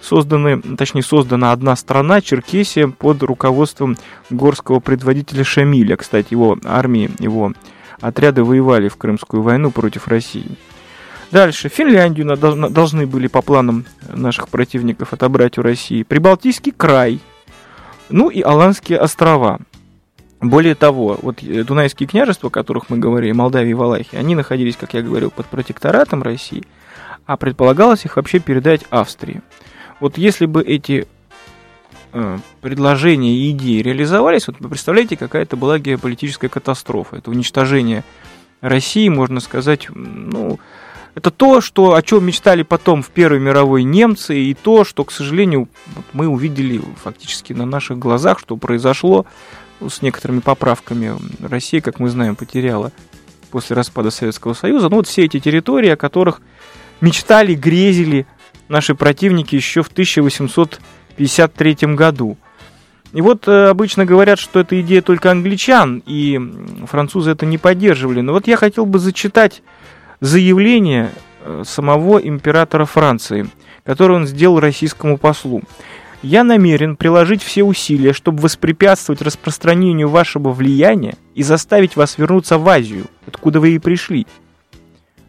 созданы, 0.00 0.60
точнее 0.60 1.02
создана 1.02 1.52
одна 1.52 1.76
страна, 1.76 2.20
Черкесия, 2.20 2.88
под 2.88 3.22
руководством 3.22 3.96
горского 4.30 4.80
предводителя 4.80 5.44
Шамиля. 5.44 5.96
Кстати, 5.96 6.28
его 6.30 6.58
армии, 6.64 7.10
его 7.18 7.52
отряды 8.06 8.44
воевали 8.44 8.88
в 8.88 8.96
Крымскую 8.96 9.42
войну 9.42 9.70
против 9.70 10.08
России. 10.08 10.56
Дальше. 11.30 11.68
Финляндию 11.68 12.36
должны 12.36 13.06
были 13.06 13.26
по 13.26 13.42
планам 13.42 13.86
наших 14.08 14.48
противников 14.48 15.12
отобрать 15.12 15.58
у 15.58 15.62
России. 15.62 16.02
Прибалтийский 16.02 16.72
край. 16.72 17.20
Ну 18.10 18.28
и 18.28 18.42
Аланские 18.42 18.98
острова. 18.98 19.58
Более 20.40 20.74
того, 20.74 21.18
вот 21.22 21.42
э, 21.42 21.64
Дунайские 21.64 22.06
княжества, 22.06 22.48
о 22.48 22.50
которых 22.50 22.90
мы 22.90 22.98
говорили, 22.98 23.32
Молдавия 23.32 23.70
и 23.70 23.74
Валахия, 23.74 24.20
они 24.20 24.34
находились, 24.34 24.76
как 24.76 24.92
я 24.92 25.00
говорил, 25.00 25.30
под 25.30 25.46
протекторатом 25.46 26.22
России, 26.22 26.64
а 27.24 27.38
предполагалось 27.38 28.04
их 28.04 28.16
вообще 28.16 28.40
передать 28.40 28.82
Австрии. 28.90 29.40
Вот 30.00 30.18
если 30.18 30.44
бы 30.44 30.62
эти 30.62 31.08
предложения 32.60 33.34
и 33.34 33.50
идеи 33.50 33.82
реализовались, 33.82 34.46
вот 34.46 34.56
вы 34.60 34.68
представляете, 34.68 35.16
какая 35.16 35.42
это 35.42 35.56
была 35.56 35.78
геополитическая 35.78 36.48
катастрофа. 36.48 37.16
Это 37.16 37.30
уничтожение 37.30 38.04
России, 38.60 39.08
можно 39.08 39.40
сказать, 39.40 39.88
ну, 39.90 40.58
это 41.14 41.30
то, 41.30 41.60
что, 41.60 41.94
о 41.94 42.02
чем 42.02 42.24
мечтали 42.24 42.62
потом 42.62 43.02
в 43.02 43.10
Первой 43.10 43.38
мировой 43.40 43.84
немцы, 43.84 44.36
и 44.36 44.54
то, 44.54 44.84
что, 44.84 45.04
к 45.04 45.12
сожалению, 45.12 45.68
мы 46.12 46.26
увидели 46.26 46.80
фактически 47.02 47.52
на 47.52 47.66
наших 47.66 47.98
глазах, 47.98 48.38
что 48.40 48.56
произошло 48.56 49.26
с 49.86 50.02
некоторыми 50.02 50.40
поправками. 50.40 51.16
Россия, 51.40 51.80
как 51.80 52.00
мы 52.00 52.08
знаем, 52.08 52.36
потеряла 52.36 52.92
после 53.50 53.76
распада 53.76 54.10
Советского 54.10 54.54
Союза. 54.54 54.88
Ну 54.88 54.96
вот 54.96 55.06
все 55.06 55.24
эти 55.24 55.38
территории, 55.38 55.90
о 55.90 55.96
которых 55.96 56.40
мечтали, 57.00 57.54
грезили 57.54 58.26
наши 58.68 58.94
противники 58.94 59.54
еще 59.54 59.82
в 59.82 59.88
1800 59.88 60.80
1953 61.14 61.94
году. 61.94 62.36
И 63.12 63.20
вот 63.20 63.46
э, 63.46 63.68
обычно 63.68 64.04
говорят, 64.04 64.40
что 64.40 64.60
это 64.60 64.80
идея 64.80 65.00
только 65.00 65.30
англичан, 65.30 66.02
и 66.04 66.40
французы 66.86 67.30
это 67.30 67.46
не 67.46 67.58
поддерживали. 67.58 68.20
Но 68.20 68.32
вот 68.32 68.48
я 68.48 68.56
хотел 68.56 68.86
бы 68.86 68.98
зачитать 68.98 69.62
заявление 70.20 71.10
э, 71.42 71.62
самого 71.64 72.18
императора 72.18 72.86
Франции, 72.86 73.48
которое 73.84 74.14
он 74.14 74.26
сделал 74.26 74.58
российскому 74.58 75.16
послу. 75.16 75.62
Я 76.22 76.42
намерен 76.42 76.96
приложить 76.96 77.42
все 77.42 77.62
усилия, 77.62 78.14
чтобы 78.14 78.40
воспрепятствовать 78.40 79.22
распространению 79.22 80.08
вашего 80.08 80.50
влияния 80.50 81.16
и 81.34 81.42
заставить 81.42 81.96
вас 81.96 82.18
вернуться 82.18 82.58
в 82.58 82.68
Азию, 82.68 83.04
откуда 83.26 83.60
вы 83.60 83.74
и 83.74 83.78
пришли. 83.78 84.26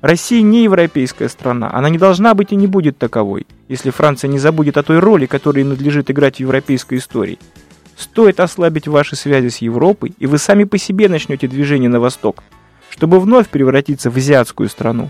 Россия 0.06 0.44
не 0.44 0.65
европейская 0.65 1.28
страна, 1.30 1.68
она 1.74 1.89
не 1.89 1.98
должна 1.98 2.36
быть 2.36 2.52
и 2.52 2.56
не 2.56 2.68
будет 2.68 3.00
таковой, 3.00 3.48
если 3.68 3.89
Франция 3.89 4.28
не 4.28 4.38
забудет 4.38 4.78
о 4.78 4.84
той 4.84 5.00
роли, 5.00 5.26
которой 5.26 5.63
надлежит 5.63 6.12
играть 6.12 6.36
в 6.36 6.41
европейской 6.41 7.00
истории. 7.00 7.39
Стоит 7.98 8.39
ослабить 8.39 8.88
ваши 8.88 9.15
связи 9.15 9.48
с 9.48 9.58
Европой, 9.63 10.13
и 10.20 10.28
вы 10.28 10.38
сами 10.38 10.65
по 10.65 10.78
себе 10.78 11.10
начнете 11.10 11.48
движение 11.48 11.89
на 11.89 12.00
восток, 12.00 12.44
чтобы 12.91 13.20
вновь 13.20 13.48
превратиться 13.48 14.12
в 14.12 14.18
азиатскую 14.18 14.70
страну. 14.70 15.10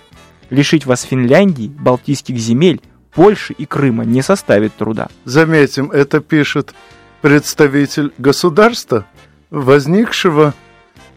Лишить 0.49 0.85
вас 0.85 1.01
Финляндии, 1.01 1.67
Балтийских 1.67 2.37
земель, 2.37 2.79
Польши 3.13 3.51
и 3.51 3.65
Крыма 3.65 4.05
не 4.05 4.21
составит 4.21 4.77
труда. 4.77 5.09
Заметим, 5.25 5.91
это 5.91 6.21
пишет 6.21 6.73
представитель 7.21 8.13
государства, 8.17 9.05
возникшего 9.49 10.53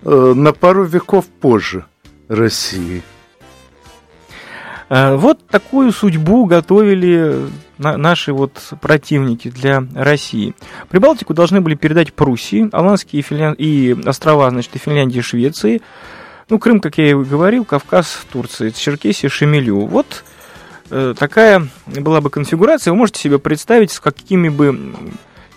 э, 0.02 0.32
на 0.34 0.52
пару 0.52 0.82
веков 0.82 1.26
позже 1.26 1.84
России. 2.26 3.04
Э, 4.88 5.16
вот 5.16 5.46
такую 5.46 5.92
судьбу 5.92 6.44
готовили 6.46 7.48
наши 7.78 8.32
вот 8.32 8.60
противники 8.80 9.50
для 9.50 9.84
России. 9.94 10.54
Прибалтику 10.88 11.34
должны 11.34 11.60
были 11.60 11.74
передать 11.74 12.12
Пруссии, 12.12 12.68
Аланские 12.72 13.20
и, 13.20 13.22
Финлянд... 13.22 13.60
и 13.60 13.96
острова, 14.04 14.50
значит, 14.50 14.74
и 14.74 14.78
Финляндии, 14.78 15.18
и 15.18 15.22
Швеции. 15.22 15.82
Ну, 16.48 16.58
Крым, 16.58 16.80
как 16.80 16.98
я 16.98 17.10
и 17.10 17.14
говорил, 17.14 17.64
Кавказ, 17.64 18.26
Турция, 18.32 18.70
Черкесия, 18.70 19.28
Шемелю. 19.28 19.86
Вот 19.86 20.24
э, 20.90 21.14
такая 21.16 21.68
была 21.86 22.20
бы 22.20 22.30
конфигурация. 22.30 22.92
Вы 22.92 22.98
можете 22.98 23.20
себе 23.20 23.38
представить, 23.38 23.92
с 23.92 24.00
какими 24.00 24.48
бы 24.48 24.94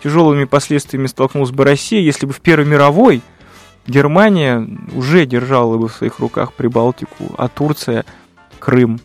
тяжелыми 0.04 0.44
последствиями 0.44 1.08
столкнулась 1.08 1.52
бы 1.52 1.64
Россия, 1.64 2.02
если 2.02 2.26
бы 2.26 2.34
в 2.34 2.42
Первой 2.42 2.66
мировой 2.66 3.22
Германия 3.88 4.68
уже 4.94 5.26
держала 5.26 5.78
бы 5.78 5.88
в 5.88 5.94
своих 5.94 6.20
руках 6.20 6.54
Прибалтику, 6.54 7.34
а 7.38 7.48
Турция– 7.48 8.06
Крым. 8.60 9.02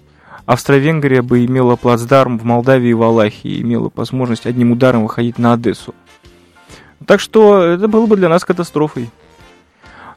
Австро-Венгрия 0.47 1.23
бы 1.23 1.45
имела 1.45 1.75
плацдарм 1.75 2.39
в 2.39 2.45
Молдавии 2.45 2.91
и 2.91 2.95
Валахии, 2.95 3.61
имела 3.61 3.91
возможность 3.95 4.47
одним 4.47 4.73
ударом 4.73 5.03
выходить 5.03 5.39
на 5.39 5.53
Одессу. 5.53 5.93
Так 7.05 7.21
что 7.21 7.61
это 7.63 7.89
было 7.89 8.07
бы 8.07 8.17
для 8.17 8.29
нас 8.29 8.45
катастрофой. 8.45 9.11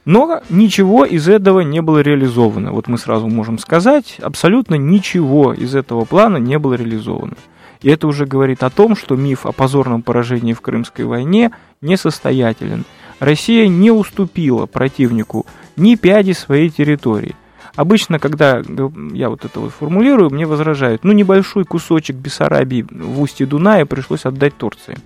Но 0.06 0.42
ничего 0.50 1.04
из 1.04 1.28
этого 1.28 1.62
не 1.62 1.82
было 1.82 2.00
реализовано. 2.00 2.72
Вот 2.72 2.88
мы 2.88 2.98
сразу 2.98 3.28
можем 3.28 3.58
сказать, 3.58 4.18
абсолютно 4.22 4.76
ничего 4.76 5.54
из 5.54 5.76
этого 5.76 6.06
плана 6.06 6.38
не 6.38 6.58
было 6.58 6.76
реализовано. 6.76 7.36
И 7.82 7.90
это 7.90 8.08
уже 8.08 8.26
говорит 8.26 8.64
о 8.64 8.70
том, 8.70 8.96
что 8.96 9.16
миф 9.16 9.46
о 9.46 9.52
позорном 9.52 10.04
поражении 10.04 10.54
в 10.54 10.62
Крымской 10.62 11.06
войне 11.06 11.52
несостоятелен. 11.82 12.86
Россия 13.20 13.68
не 13.68 13.92
уступила 13.92 14.68
противнику 14.68 15.46
ни 15.76 15.96
пяди 15.96 16.34
своей 16.34 16.70
территории– 16.70 17.36
Обычно, 17.80 18.20
когда 18.20 18.62
я 19.14 19.30
вот 19.30 19.46
это 19.46 19.62
вот 19.62 19.72
формулирую, 19.72 20.30
мне 20.32 20.46
возражают, 20.46 21.06
ну, 21.06 21.14
небольшой 21.14 21.64
кусочек 21.64 22.18
Бессарабии 22.18 22.86
в 22.92 23.22
устье 23.22 23.46
Дуная 23.46 23.86
пришлось 23.86 24.26
отдать 24.26 24.58
Турции. 24.58 24.98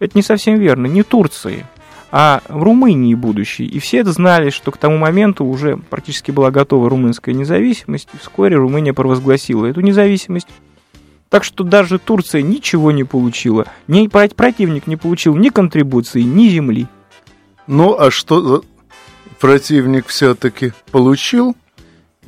Это 0.00 0.12
не 0.14 0.20
совсем 0.20 0.58
верно, 0.58 0.84
не 0.84 1.02
Турции, 1.02 1.64
а 2.12 2.42
в 2.50 2.62
Румынии 2.62 3.14
будущей. 3.14 3.64
И 3.64 3.78
все 3.78 4.00
это 4.00 4.12
знали, 4.12 4.50
что 4.50 4.70
к 4.70 4.76
тому 4.76 4.98
моменту 4.98 5.46
уже 5.46 5.78
практически 5.78 6.30
была 6.30 6.50
готова 6.50 6.90
румынская 6.90 7.34
независимость, 7.34 8.10
и 8.12 8.18
вскоре 8.18 8.56
Румыния 8.56 8.92
провозгласила 8.92 9.64
эту 9.64 9.80
независимость. 9.80 10.48
Так 11.30 11.42
что 11.42 11.64
даже 11.64 11.98
Турция 11.98 12.42
ничего 12.42 12.92
не 12.92 13.04
получила, 13.04 13.64
ни 13.88 14.08
противник 14.08 14.86
не 14.86 14.96
получил 14.96 15.36
ни 15.36 15.48
контрибуции, 15.48 16.20
ни 16.20 16.48
земли. 16.48 16.86
Ну, 17.66 17.98
а 17.98 18.10
что 18.10 18.62
противник 19.40 20.08
все-таки 20.08 20.74
получил? 20.90 21.56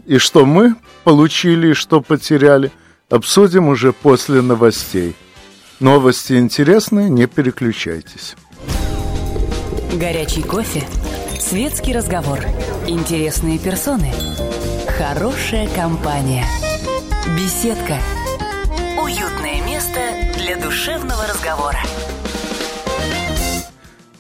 И 0.07 0.19
что 0.19 0.47
мы 0.47 0.77
получили 1.03 1.71
и 1.71 1.75
что 1.75 2.01
потеряли, 2.01 2.71
обсудим 3.11 3.69
уже 3.69 3.93
после 3.93 4.41
новостей. 4.41 5.17
Новости 5.81 6.35
интересные, 6.35 7.11
не 7.11 7.27
переключайтесь. 7.27 8.37
Горячий 9.95 10.43
кофе, 10.43 10.85
светский 11.41 11.93
разговор, 11.93 12.39
интересные 12.87 13.59
персоны, 13.59 14.13
хорошая 14.97 15.69
компания, 15.75 16.47
беседка, 17.37 17.99
уютное 19.03 19.61
место 19.67 20.01
для 20.37 20.57
душевного 20.57 21.27
разговора. 21.27 21.81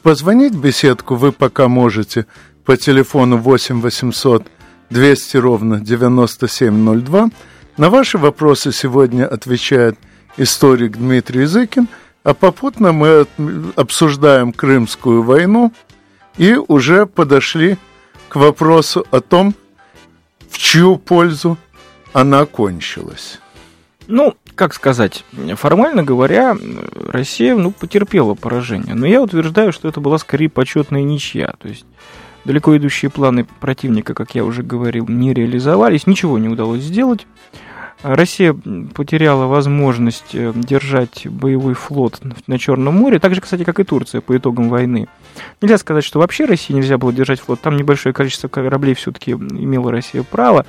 Позвонить 0.03 0.55
в 0.55 0.61
беседку 0.61 1.14
вы 1.14 1.31
пока 1.31 1.68
можете 1.68 2.27
по 2.64 2.77
телефону 2.77 3.37
8 3.38 3.81
800 3.81 4.49
200 4.90 5.37
ровно 5.37 5.81
9702. 5.81 7.31
На 7.77 7.90
ваши 7.90 8.18
вопросы 8.18 8.72
сегодня 8.72 9.27
отвечает 9.27 9.99
историк 10.37 10.96
Дмитрий 10.96 11.42
Языкин, 11.42 11.88
а 12.25 12.35
попутно 12.35 12.92
мы 12.92 13.27
обсуждаем 13.77 14.53
Крымскую 14.53 15.22
войну 15.22 15.72
и 16.38 16.55
уже 16.55 17.07
подошли 17.07 17.79
к 18.29 18.37
вопросу 18.37 19.07
о 19.11 19.20
том, 19.20 19.55
в 20.51 20.59
чью 20.59 20.96
пользу 20.96 21.59
она 22.12 22.44
кончилась. 22.46 23.40
Ну, 24.07 24.35
как 24.55 24.72
сказать, 24.72 25.25
формально 25.57 26.03
говоря, 26.03 26.57
Россия 27.09 27.55
ну, 27.55 27.72
потерпела 27.72 28.35
поражение. 28.35 28.94
Но 28.94 29.07
я 29.07 29.20
утверждаю, 29.20 29.72
что 29.72 29.88
это 29.88 30.01
была 30.01 30.18
скорее 30.18 30.49
почетная 30.49 31.03
ничья. 31.03 31.55
То 31.59 31.68
есть 31.68 31.85
далеко 32.47 32.77
идущие 32.77 33.11
планы 33.11 33.47
противника, 33.61 34.15
как 34.15 34.35
я 34.35 34.45
уже 34.45 34.63
говорил, 34.63 35.07
не 35.09 35.35
реализовались, 35.35 36.07
ничего 36.07 36.39
не 36.39 36.49
удалось 36.49 36.83
сделать. 36.83 37.27
Россия 38.03 38.55
потеряла 38.95 39.47
возможность 39.47 40.35
э, 40.35 40.53
держать 40.55 41.27
боевой 41.27 41.75
флот 41.75 42.21
на 42.47 42.59
Черном 42.59 42.95
море, 42.95 43.19
так 43.19 43.35
же, 43.35 43.41
кстати, 43.41 43.65
как 43.65 43.81
и 43.81 43.85
Турция 43.85 44.21
по 44.21 44.37
итогам 44.37 44.69
войны. 44.69 45.09
Нельзя 45.61 45.79
сказать, 45.79 46.05
что 46.05 46.21
вообще 46.21 46.45
России 46.45 46.75
нельзя 46.75 46.99
было 46.99 47.13
держать 47.13 47.41
флот, 47.41 47.61
там 47.61 47.77
небольшое 47.77 48.13
количество 48.13 48.49
кораблей 48.49 48.95
все-таки 48.95 49.33
имела 49.33 49.91
Россия 49.91 50.23
право, 50.23 50.67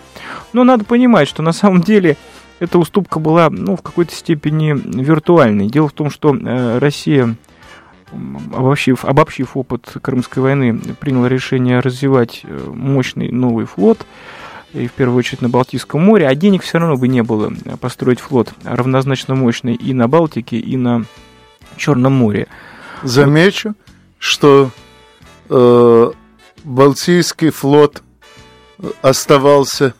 но 0.54 0.64
надо 0.64 0.86
понимать, 0.86 1.28
что 1.28 1.44
на 1.44 1.52
самом 1.52 1.82
деле 1.82 2.18
эта 2.60 2.80
уступка 2.80 3.20
была 3.20 3.50
ну, 3.50 3.76
в 3.76 3.82
какой-то 3.82 4.16
степени 4.16 4.74
виртуальной. 4.74 5.68
Дело 5.68 5.90
в 5.90 5.94
том, 5.94 6.10
что 6.10 6.36
э, 6.36 6.80
Россия 6.80 7.36
обобщив, 8.54 9.06
обобщив 9.06 9.58
опыт 9.58 9.86
Крымской 10.02 10.44
войны, 10.44 10.80
приняла 11.00 11.30
решение 11.30 11.80
развивать 11.80 12.42
э, 12.44 12.72
мощный 12.74 13.32
новый 13.32 13.66
флот, 13.66 14.06
и 14.74 14.88
в 14.88 14.92
первую 14.92 15.20
очередь 15.20 15.42
на 15.42 15.50
Балтийском 15.50 16.04
море, 16.04 16.28
а 16.28 16.36
денег 16.36 16.64
все 16.64 16.78
равно 16.78 16.98
бы 16.98 17.08
не 17.08 17.24
было 17.24 17.52
построить 17.80 18.20
флот 18.20 18.54
равнозначно 18.64 19.36
мощный 19.36 19.76
и 19.76 19.94
на 19.94 20.08
Балтике, 20.08 20.58
и 20.58 20.78
на 20.78 21.06
Черном 21.78 22.14
море. 22.14 22.48
Замечу, 23.04 23.76
что 24.20 24.72
э, 25.50 26.12
Балтийский 26.64 27.52
флот 27.52 28.04
оставался 29.02 29.94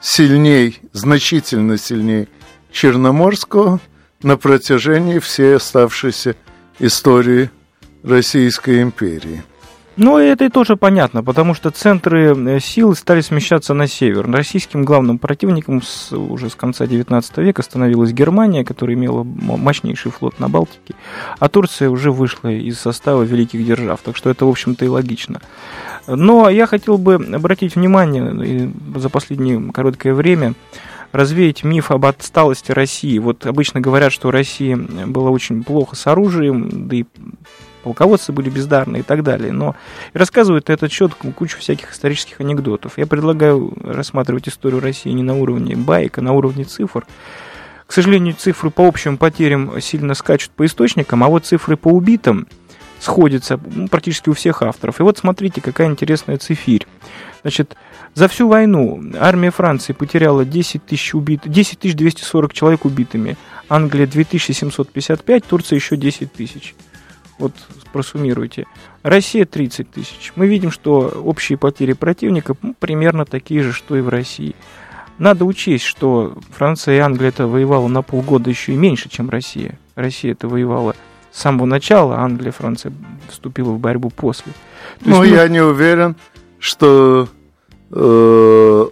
сильней, 0.00 0.80
значительно 0.92 1.78
сильней 1.78 2.28
Черноморского 2.72 3.80
на 4.22 4.36
протяжении 4.36 5.18
всей 5.18 5.56
оставшейся 5.56 6.36
истории 6.78 7.50
Российской 8.02 8.82
империи. 8.82 9.42
Ну, 9.98 10.16
это 10.16 10.44
и 10.44 10.48
тоже 10.48 10.76
понятно, 10.76 11.24
потому 11.24 11.54
что 11.54 11.72
центры 11.72 12.32
э, 12.32 12.60
сил 12.60 12.94
стали 12.94 13.20
смещаться 13.20 13.74
на 13.74 13.88
север. 13.88 14.30
Российским 14.30 14.84
главным 14.84 15.18
противником 15.18 15.82
с, 15.82 16.12
уже 16.12 16.50
с 16.50 16.54
конца 16.54 16.86
19 16.86 17.38
века 17.38 17.62
становилась 17.62 18.12
Германия, 18.12 18.64
которая 18.64 18.96
имела 18.96 19.24
мощнейший 19.24 20.12
флот 20.12 20.38
на 20.38 20.48
Балтике, 20.48 20.94
а 21.40 21.48
Турция 21.48 21.90
уже 21.90 22.12
вышла 22.12 22.48
из 22.48 22.78
состава 22.78 23.24
великих 23.24 23.66
держав, 23.66 23.98
так 24.00 24.16
что 24.16 24.30
это, 24.30 24.46
в 24.46 24.48
общем-то, 24.48 24.84
и 24.84 24.88
логично. 24.88 25.40
Но 26.06 26.48
я 26.48 26.68
хотел 26.68 26.96
бы 26.96 27.16
обратить 27.16 27.74
внимание 27.74 28.72
за 28.94 29.08
последнее 29.08 29.72
короткое 29.72 30.14
время 30.14 30.54
развеять 31.12 31.64
миф 31.64 31.90
об 31.90 32.06
отсталости 32.06 32.72
России. 32.72 33.18
Вот 33.18 33.46
обычно 33.46 33.80
говорят, 33.80 34.12
что 34.12 34.30
Россия 34.30 34.76
была 34.76 35.30
очень 35.30 35.64
плохо 35.64 35.96
с 35.96 36.06
оружием, 36.06 36.88
да 36.88 36.96
и 36.96 37.04
полководцы 37.82 38.32
были 38.32 38.50
бездарны 38.50 38.98
и 38.98 39.02
так 39.02 39.22
далее. 39.22 39.52
Но 39.52 39.74
рассказывают 40.12 40.68
на 40.68 40.72
этот 40.72 40.92
счет 40.92 41.14
кучу 41.14 41.58
всяких 41.58 41.92
исторических 41.92 42.40
анекдотов. 42.40 42.98
Я 42.98 43.06
предлагаю 43.06 43.72
рассматривать 43.82 44.48
историю 44.48 44.80
России 44.80 45.10
не 45.10 45.22
на 45.22 45.36
уровне 45.36 45.76
байка, 45.76 46.20
а 46.20 46.24
на 46.24 46.32
уровне 46.32 46.64
цифр. 46.64 47.06
К 47.86 47.92
сожалению, 47.92 48.34
цифры 48.38 48.68
по 48.70 48.86
общим 48.86 49.16
потерям 49.16 49.80
сильно 49.80 50.12
скачут 50.12 50.50
по 50.50 50.66
источникам, 50.66 51.24
а 51.24 51.28
вот 51.28 51.46
цифры 51.46 51.78
по 51.78 51.88
убитым 51.88 52.46
сходятся 53.00 53.60
ну, 53.64 53.88
практически 53.88 54.28
у 54.28 54.34
всех 54.34 54.62
авторов. 54.62 55.00
И 55.00 55.02
вот 55.02 55.18
смотрите, 55.18 55.60
какая 55.60 55.88
интересная 55.88 56.38
цифирь. 56.38 56.86
Значит, 57.42 57.76
за 58.14 58.28
всю 58.28 58.48
войну 58.48 59.02
армия 59.18 59.50
Франции 59.50 59.92
потеряла 59.92 60.44
10 60.44 60.84
тысяч 60.84 61.14
убит, 61.14 61.42
10 61.44 61.96
240 61.96 62.52
человек 62.52 62.84
убитыми, 62.84 63.36
Англия 63.68 64.06
2755, 64.06 65.44
Турция 65.44 65.76
еще 65.76 65.96
10 65.96 66.32
тысяч. 66.32 66.74
Вот 67.38 67.52
просуммируйте. 67.92 68.66
Россия 69.02 69.44
30 69.44 69.90
тысяч. 69.90 70.32
Мы 70.34 70.48
видим, 70.48 70.72
что 70.72 71.22
общие 71.24 71.56
потери 71.56 71.92
противника 71.92 72.56
ну, 72.60 72.74
примерно 72.78 73.24
такие 73.24 73.62
же, 73.62 73.72
что 73.72 73.96
и 73.96 74.00
в 74.00 74.08
России. 74.08 74.56
Надо 75.18 75.44
учесть, 75.44 75.84
что 75.84 76.36
Франция 76.50 76.96
и 76.96 76.98
Англия 76.98 77.28
это 77.28 77.46
воевала 77.46 77.88
на 77.88 78.02
полгода 78.02 78.50
еще 78.50 78.72
и 78.72 78.76
меньше, 78.76 79.08
чем 79.08 79.30
Россия. 79.30 79.78
Россия 79.94 80.32
это 80.32 80.48
воевала 80.48 80.94
с 81.38 81.40
самого 81.40 81.66
начала, 81.66 82.16
Англия, 82.16 82.50
Франция 82.50 82.92
вступила 83.28 83.70
в 83.70 83.78
борьбу 83.78 84.10
после. 84.10 84.52
То 85.04 85.10
ну, 85.10 85.22
есть, 85.22 85.36
я 85.36 85.46
не 85.46 85.60
уверен, 85.60 86.16
что 86.58 87.28
э, 87.92 88.86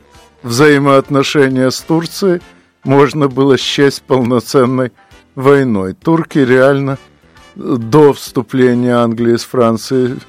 взаимоотношения 0.45 1.73
с 1.73 1.81
Турцией 1.81 2.41
можно 2.85 3.27
было 3.27 3.59
счесть 3.59 4.03
полноценной 4.03 4.93
войной. 5.35 5.95
Турки 5.95 6.39
реально 6.39 6.99
до 7.57 8.13
вступления 8.13 8.95
Англии 8.95 9.37
с 9.37 9.45
Францией 9.45 10.21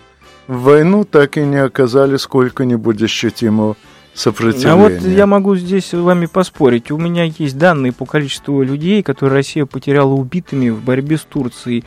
в 0.47 0.61
войну 0.61 1.03
так 1.03 1.37
и 1.37 1.41
не 1.41 1.57
оказали 1.57 2.17
сколько-нибудь 2.17 2.99
ощутимого 2.99 3.75
сопротивления. 4.17 4.71
А 4.71 4.75
вот 4.75 5.01
я 5.01 5.27
могу 5.27 5.55
здесь 5.55 5.85
с 5.85 5.93
вами 5.93 6.25
поспорить. 6.25 6.91
У 6.91 6.97
меня 6.97 7.23
есть 7.23 7.57
данные 7.57 7.93
по 7.93 8.05
количеству 8.05 8.61
людей, 8.63 9.03
которые 9.03 9.37
Россия 9.37 9.65
потеряла 9.65 10.13
убитыми 10.13 10.69
в 10.69 10.81
борьбе 10.81 11.17
с 11.17 11.21
Турцией. 11.21 11.83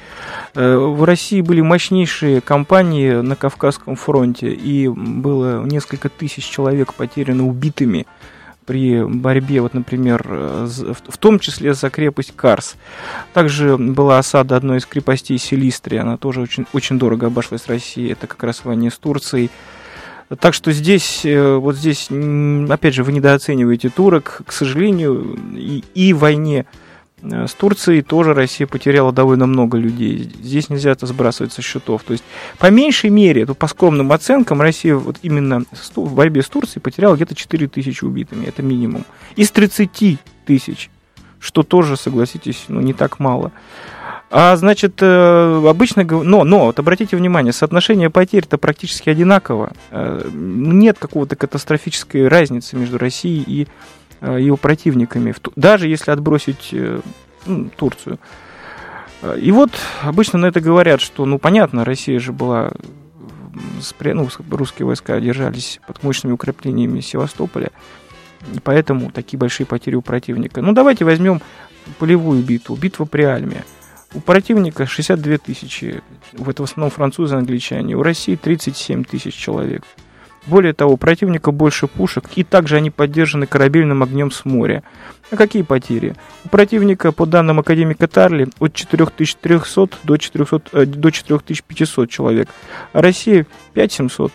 Э, 0.54 0.76
в 0.76 1.04
России 1.04 1.40
были 1.40 1.60
мощнейшие 1.60 2.40
кампании 2.40 3.12
на 3.12 3.36
Кавказском 3.36 3.96
фронте, 3.96 4.52
и 4.52 4.88
было 4.88 5.64
несколько 5.64 6.08
тысяч 6.08 6.44
человек 6.48 6.94
потеряно 6.94 7.46
убитыми 7.46 8.06
при 8.66 9.02
борьбе, 9.02 9.62
вот, 9.62 9.74
например, 9.74 10.22
в 10.28 11.18
том 11.18 11.40
числе 11.40 11.74
за 11.74 11.90
крепость 11.90 12.34
Карс. 12.36 12.76
Также 13.32 13.76
была 13.76 14.18
осада 14.18 14.54
одной 14.54 14.78
из 14.78 14.86
крепостей 14.86 15.38
Селистрии, 15.38 15.98
она 15.98 16.16
тоже 16.16 16.40
очень, 16.40 16.66
очень 16.72 16.96
дорого 16.96 17.26
обошлась 17.26 17.66
России, 17.66 18.12
это 18.12 18.28
как 18.28 18.44
раз 18.44 18.64
войне 18.64 18.92
с 18.92 18.98
Турцией. 18.98 19.50
Так 20.38 20.54
что 20.54 20.70
здесь, 20.70 21.22
э, 21.24 21.56
вот 21.56 21.76
здесь, 21.76 22.08
опять 22.70 22.94
же, 22.94 23.02
вы 23.02 23.12
недооцениваете 23.12 23.88
турок, 23.88 24.42
к 24.46 24.52
сожалению, 24.52 25.36
и, 25.56 25.82
и 25.94 26.12
в 26.12 26.18
войне 26.18 26.66
Э, 27.22 27.46
с 27.46 27.54
Турцией 27.54 28.02
тоже 28.02 28.34
Россия 28.34 28.66
потеряла 28.66 29.12
довольно 29.12 29.46
много 29.46 29.78
людей. 29.78 30.30
Здесь 30.42 30.70
нельзя 30.70 30.90
это 30.90 31.06
сбрасывать 31.06 31.52
со 31.52 31.62
счетов. 31.62 32.02
То 32.04 32.12
есть, 32.12 32.24
по 32.58 32.70
меньшей 32.70 33.10
мере, 33.10 33.46
по 33.46 33.66
скромным 33.66 34.12
оценкам, 34.12 34.60
Россия 34.60 34.94
вот 34.94 35.16
именно 35.22 35.64
в 35.94 36.14
борьбе 36.14 36.42
с 36.42 36.48
Турцией 36.48 36.82
потеряла 36.82 37.16
где-то 37.16 37.34
4 37.34 37.68
тысячи 37.68 38.04
убитыми. 38.04 38.46
Это 38.46 38.62
минимум. 38.62 39.04
Из 39.36 39.50
30 39.50 40.18
тысяч, 40.46 40.90
что 41.38 41.62
тоже, 41.62 41.96
согласитесь, 41.96 42.64
ну, 42.68 42.80
не 42.80 42.92
так 42.92 43.18
мало. 43.18 43.52
А 44.30 44.56
значит, 44.56 44.98
э, 45.00 45.68
обычно, 45.68 46.04
но, 46.04 46.44
но, 46.44 46.66
вот 46.66 46.78
обратите 46.78 47.16
внимание, 47.16 47.52
соотношение 47.52 48.10
потерь-то 48.10 48.58
практически 48.58 49.10
одинаково. 49.10 49.72
Э, 49.90 50.28
нет 50.32 50.98
какого-то 50.98 51.34
катастрофической 51.34 52.28
разницы 52.28 52.76
между 52.76 52.96
Россией 52.96 53.42
и 53.46 53.68
Э, 54.20 54.38
его 54.38 54.56
противниками, 54.56 55.34
даже 55.56 55.88
если 55.88 56.10
отбросить 56.10 56.74
ну, 57.46 57.70
Турцию. 57.76 58.18
И 59.38 59.50
вот 59.50 59.70
обычно 60.02 60.38
на 60.38 60.46
это 60.46 60.60
говорят, 60.60 61.00
что, 61.00 61.24
ну, 61.24 61.38
понятно, 61.38 61.84
Россия 61.84 62.18
же 62.18 62.32
была, 62.32 62.72
ну, 64.00 64.28
русские 64.50 64.86
войска 64.86 65.18
держались 65.20 65.80
под 65.86 66.02
мощными 66.02 66.32
укреплениями 66.32 67.00
Севастополя, 67.00 67.70
поэтому 68.62 69.10
такие 69.10 69.38
большие 69.38 69.66
потери 69.66 69.94
у 69.94 70.02
противника. 70.02 70.62
Ну, 70.62 70.72
давайте 70.72 71.04
возьмем 71.04 71.40
полевую 71.98 72.42
битву, 72.42 72.76
битва 72.76 73.04
при 73.04 73.22
Альме. 73.22 73.64
У 74.12 74.20
противника 74.20 74.86
62 74.86 75.38
тысячи, 75.38 76.02
это 76.32 76.62
в 76.62 76.64
основном 76.64 76.90
французы, 76.90 77.36
англичане, 77.36 77.94
у 77.94 78.02
России 78.02 78.34
37 78.34 79.04
тысяч 79.04 79.34
человек. 79.34 79.82
Более 80.46 80.72
того, 80.72 80.94
у 80.94 80.96
противника 80.96 81.52
больше 81.52 81.86
пушек, 81.86 82.24
и 82.34 82.42
также 82.42 82.76
они 82.76 82.90
поддержаны 82.90 83.46
корабельным 83.46 84.02
огнем 84.02 84.32
с 84.32 84.44
моря. 84.44 84.82
А 85.30 85.36
какие 85.36 85.62
потери? 85.62 86.16
У 86.44 86.48
противника, 86.48 87.12
по 87.12 87.24
данным 87.24 87.60
академика 87.60 88.08
Тарли, 88.08 88.48
от 88.58 88.72
4300 88.72 89.98
до, 90.02 90.16
400, 90.16 90.62
э, 90.72 90.86
до 90.86 91.10
4500 91.10 92.10
человек, 92.10 92.48
а 92.92 93.02
Россия 93.02 93.46
5700. 93.74 94.32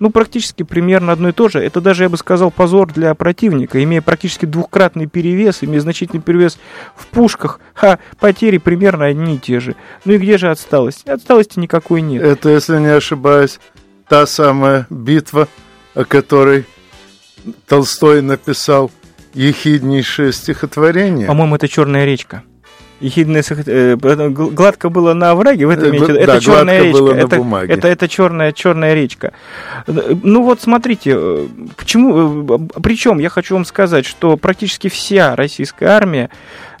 Ну, 0.00 0.10
практически 0.10 0.62
примерно 0.62 1.12
одно 1.12 1.28
и 1.28 1.32
то 1.32 1.48
же. 1.48 1.60
Это 1.60 1.82
даже, 1.82 2.04
я 2.04 2.08
бы 2.08 2.16
сказал, 2.16 2.50
позор 2.50 2.90
для 2.90 3.14
противника. 3.14 3.82
Имея 3.84 4.00
практически 4.00 4.46
двухкратный 4.46 5.06
перевес, 5.06 5.58
имея 5.60 5.80
значительный 5.80 6.22
перевес 6.22 6.58
в 6.96 7.06
пушках, 7.08 7.60
а 7.80 7.98
потери 8.18 8.56
примерно 8.56 9.04
одни 9.04 9.36
и 9.36 9.38
те 9.38 9.60
же. 9.60 9.76
Ну 10.06 10.14
и 10.14 10.18
где 10.18 10.38
же 10.38 10.50
отсталость? 10.50 11.06
Отсталости 11.06 11.58
никакой 11.58 12.00
нет. 12.00 12.22
Это, 12.22 12.48
если 12.48 12.78
не 12.78 12.88
ошибаюсь, 12.88 13.60
та 14.08 14.26
самая 14.26 14.86
битва, 14.88 15.48
о 15.94 16.04
которой 16.04 16.64
Толстой 17.68 18.22
написал 18.22 18.90
ехиднейшее 19.34 20.32
стихотворение. 20.32 21.26
По-моему, 21.26 21.56
это 21.56 21.68
«Черная 21.68 22.06
речка». 22.06 22.42
Ехидное, 23.00 23.42
э, 23.48 23.96
гладко 23.96 24.90
было 24.90 25.14
на 25.14 25.30
овраге, 25.30 25.66
в 25.66 25.70
этом 25.70 25.86
э, 25.86 25.90
имеете, 25.90 26.12
да, 26.12 26.20
это 26.20 26.40
черная 26.40 26.82
речка, 26.82 26.98
было 26.98 27.14
это, 27.14 27.28
на 27.28 27.36
бумаге. 27.36 27.72
это, 27.74 27.88
это 27.88 28.08
черная, 28.08 28.52
черная 28.52 28.94
речка. 28.94 29.32
Ну 29.86 30.42
вот 30.42 30.60
смотрите, 30.60 31.48
почему, 31.76 32.58
причем 32.82 33.18
я 33.18 33.28
хочу 33.28 33.54
вам 33.54 33.64
сказать, 33.64 34.06
что 34.06 34.36
практически 34.36 34.88
вся 34.88 35.34
российская 35.34 35.86
армия 35.86 36.30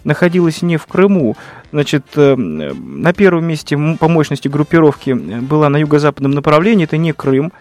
находилась 0.04 0.62
не 0.62 0.76
в 0.76 0.86
Крыму. 0.86 1.36
Значит, 1.72 2.04
на 2.16 3.12
первом 3.12 3.44
месте 3.44 3.78
по 3.98 4.08
мощности 4.08 4.48
группировки 4.48 5.12
была 5.12 5.68
на 5.68 5.76
юго-западном 5.76 6.32
направлении, 6.32 6.84
это 6.84 6.96
не 6.96 7.12
Крым 7.12 7.52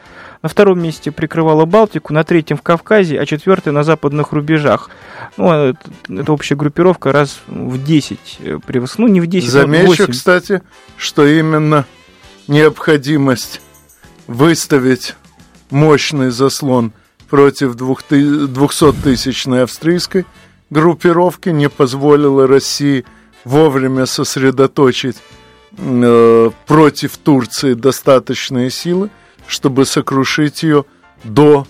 на 0.42 0.50
втором 0.50 0.82
месте 0.82 1.12
прикрывала 1.12 1.66
Балтику, 1.66 2.14
на 2.14 2.24
третьем 2.24 2.58
в 2.58 2.62
Кавказе, 2.62 3.20
а 3.20 3.26
четвертый 3.26 3.74
на 3.74 3.84
западных 3.84 4.32
рубежах. 4.32 4.90
Ну, 5.38 5.50
а 5.50 5.70
это, 5.70 5.80
это 6.10 6.32
общая 6.32 6.56
группировка 6.56 7.12
раз 7.12 7.40
в 7.48 7.84
10 7.84 8.20
э, 8.40 8.60
превыс... 8.66 8.98
Ну, 8.98 9.08
не 9.08 9.20
в 9.22 9.28
10, 9.28 9.50
Замечу, 9.50 9.84
а 9.84 9.86
в 9.86 9.98
8. 9.98 10.12
кстати, 10.12 10.62
что 10.98 11.28
именно 11.28 11.86
необходимость 12.48 13.62
выставить 14.28 15.16
мощный 15.70 16.30
заслон 16.30 16.94
против 17.30 17.76
200-тысячной 17.76 19.64
австрийской 19.64 20.26
группировки 20.70 21.50
не 21.50 21.70
позволила 21.70 22.48
России 22.48 23.06
вовремя 23.44 24.06
сосредоточить 24.06 25.18
э, 25.78 26.52
против 26.66 27.18
Турции 27.18 27.74
достаточные 27.74 28.70
силы, 28.70 29.10
чтобы 29.50 29.86
сокрушить 29.86 30.64
ее 30.64 30.86
до 31.24 31.68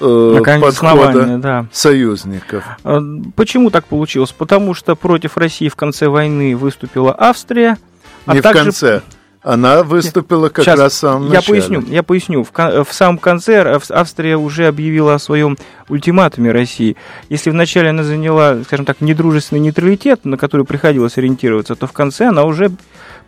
э, 0.00 0.40
подхода 0.60 1.38
да. 1.38 1.66
союзников. 1.72 2.64
А, 2.84 3.00
почему 3.34 3.70
так 3.70 3.84
получилось? 3.86 4.32
Потому 4.32 4.72
что 4.74 4.94
против 4.94 5.36
России 5.36 5.68
в 5.68 5.76
конце 5.76 6.08
войны 6.08 6.56
выступила 6.56 7.14
Австрия. 7.18 7.76
А 8.24 8.34
Не 8.34 8.40
также... 8.40 8.60
в 8.60 8.64
конце. 8.64 9.02
Она 9.42 9.82
выступила 9.82 10.50
как 10.50 10.64
Сейчас, 10.64 10.78
раз 10.78 10.92
в 10.92 10.96
самом 10.96 11.24
я 11.24 11.38
начале. 11.40 11.60
Поясню, 11.60 11.84
я 11.88 12.02
поясню. 12.04 12.44
В, 12.44 12.84
в 12.84 12.92
самом 12.92 13.18
конце 13.18 13.80
Австрия 13.90 14.36
уже 14.36 14.68
объявила 14.68 15.14
о 15.14 15.18
своем 15.18 15.58
ультиматуме 15.88 16.52
России. 16.52 16.96
Если 17.28 17.50
вначале 17.50 17.90
она 17.90 18.04
заняла, 18.04 18.62
скажем 18.62 18.86
так, 18.86 19.00
недружественный 19.00 19.60
нейтралитет, 19.60 20.24
на 20.24 20.36
который 20.36 20.64
приходилось 20.64 21.18
ориентироваться, 21.18 21.74
то 21.74 21.88
в 21.88 21.92
конце 21.92 22.28
она 22.28 22.44
уже 22.44 22.70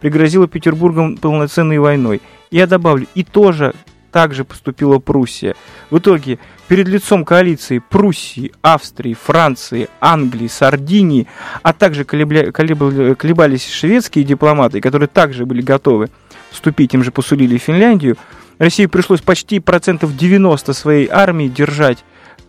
пригрозила 0.01 0.47
Петербургом 0.47 1.17
полноценной 1.17 1.79
войной. 1.79 2.21
Я 2.51 2.67
добавлю, 2.67 3.07
и 3.15 3.25
тоже 3.25 3.75
так 4.13 4.33
же 4.33 4.45
поступила 4.45 5.01
Пруссия. 5.01 5.57
В 5.91 5.99
итоге, 5.99 6.39
перед 6.69 6.87
лицом 6.87 7.25
коалиции 7.25 7.81
Пруссии, 7.81 8.53
Австрии, 8.63 9.15
Франции, 9.21 9.89
Англии, 10.01 10.47
Сардинии, 10.47 11.27
а 11.63 11.73
также 11.73 12.05
колебля, 12.05 12.53
колеб, 12.53 13.17
колебались 13.19 13.69
шведские 13.69 14.25
дипломаты, 14.25 14.81
которые 14.81 15.09
также 15.09 15.47
были 15.47 15.63
готовы 15.63 16.11
вступить, 16.53 16.95
им 16.95 17.03
же 17.03 17.11
посулили 17.11 17.59
Финляндию, 17.59 18.17
России 18.59 18.87
пришлось 18.87 19.21
почти 19.21 19.59
процентов 19.59 20.17
90 20.17 20.73
своей 20.75 21.09
армии 21.09 21.49
держать 21.49 22.05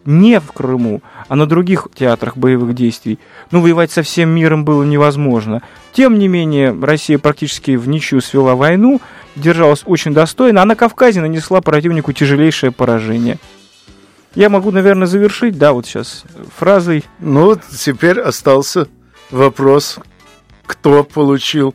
не 0.05 0.39
в 0.39 0.51
Крыму, 0.51 1.01
а 1.27 1.35
на 1.35 1.45
других 1.45 1.87
театрах 1.93 2.37
боевых 2.37 2.73
действий. 2.75 3.19
Ну, 3.51 3.61
воевать 3.61 3.91
со 3.91 4.03
всем 4.03 4.29
миром 4.29 4.65
было 4.65 4.83
невозможно. 4.83 5.61
Тем 5.93 6.19
не 6.19 6.27
менее, 6.27 6.77
Россия 6.79 7.17
практически 7.17 7.75
в 7.75 7.87
ничью 7.87 8.21
свела 8.21 8.55
войну, 8.55 9.01
держалась 9.35 9.83
очень 9.85 10.13
достойно, 10.13 10.61
а 10.61 10.65
на 10.65 10.75
Кавказе 10.75 11.21
нанесла 11.21 11.61
противнику 11.61 12.13
тяжелейшее 12.13 12.71
поражение. 12.71 13.37
Я 14.35 14.49
могу, 14.49 14.71
наверное, 14.71 15.07
завершить, 15.07 15.57
да, 15.57 15.71
вот 15.71 15.85
сейчас 15.85 16.23
фразой. 16.57 17.05
Ну, 17.19 17.57
теперь 17.77 18.19
остался 18.19 18.87
вопрос, 19.31 19.97
кто 20.65 21.03
получил 21.03 21.73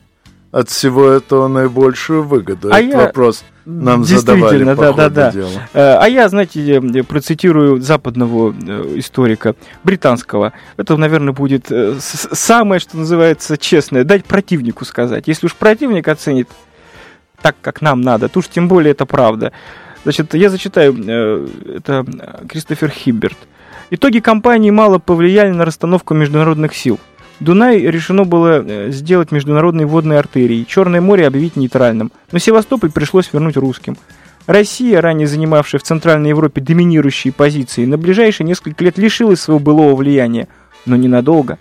от 0.52 0.68
всего 0.68 1.08
этого 1.08 1.48
наибольшую 1.48 2.24
выгоду. 2.24 2.70
А 2.72 2.80
Этот 2.80 2.90
я... 2.90 2.98
вопрос 2.98 3.44
нам 3.64 4.04
задавали 4.04 4.64
по 4.64 4.74
да, 4.74 4.92
да, 4.92 5.08
да. 5.08 5.30
дела. 5.30 5.48
Э, 5.74 5.98
а 6.00 6.08
я, 6.08 6.28
знаете, 6.28 6.80
процитирую 7.04 7.80
западного 7.80 8.52
э, 8.52 8.94
историка, 8.96 9.54
британского. 9.84 10.52
Это, 10.76 10.96
наверное, 10.96 11.32
будет 11.32 11.70
э, 11.70 11.96
самое, 12.00 12.80
что 12.80 12.96
называется, 12.96 13.56
честное. 13.56 14.02
Дать 14.02 14.24
противнику 14.24 14.84
сказать. 14.84 15.28
Если 15.28 15.46
уж 15.46 15.54
противник 15.54 16.08
оценит 16.08 16.48
так, 17.40 17.54
как 17.60 17.80
нам 17.80 18.00
надо, 18.00 18.28
то 18.28 18.40
уж 18.40 18.48
тем 18.48 18.66
более 18.66 18.90
это 18.90 19.06
правда. 19.06 19.52
Значит, 20.02 20.34
я 20.34 20.48
зачитаю, 20.48 21.48
это 21.76 22.06
Кристофер 22.48 22.90
Хибберт. 22.90 23.36
Итоги 23.90 24.20
кампании 24.20 24.70
мало 24.70 24.98
повлияли 24.98 25.50
на 25.50 25.64
расстановку 25.64 26.14
международных 26.14 26.74
сил– 26.74 26.98
Дунай 27.40 27.80
решено 27.80 28.24
было 28.24 28.62
э, 28.62 28.90
сделать 28.90 29.32
международной 29.32 29.86
водной 29.86 30.18
артерией, 30.18 30.66
Черное 30.66 31.00
море 31.00 31.26
объявить 31.26 31.56
нейтральным, 31.56 32.12
но 32.32 32.38
Севастополь 32.38 32.92
пришлось 32.92 33.30
вернуть 33.32 33.56
русским. 33.56 33.96
Россия, 34.46 35.00
ранее 35.00 35.26
занимавшая 35.26 35.80
в 35.80 35.84
Центральной 35.84 36.30
Европе 36.30 36.60
доминирующие 36.60 37.32
позиции, 37.32 37.86
на 37.86 37.96
ближайшие 37.96 38.46
несколько 38.46 38.84
лет 38.84 38.98
лишилась 38.98 39.40
своего 39.40 39.58
былого 39.58 39.96
влияния, 39.96 40.48
но 40.84 40.96
ненадолго. 40.96 41.58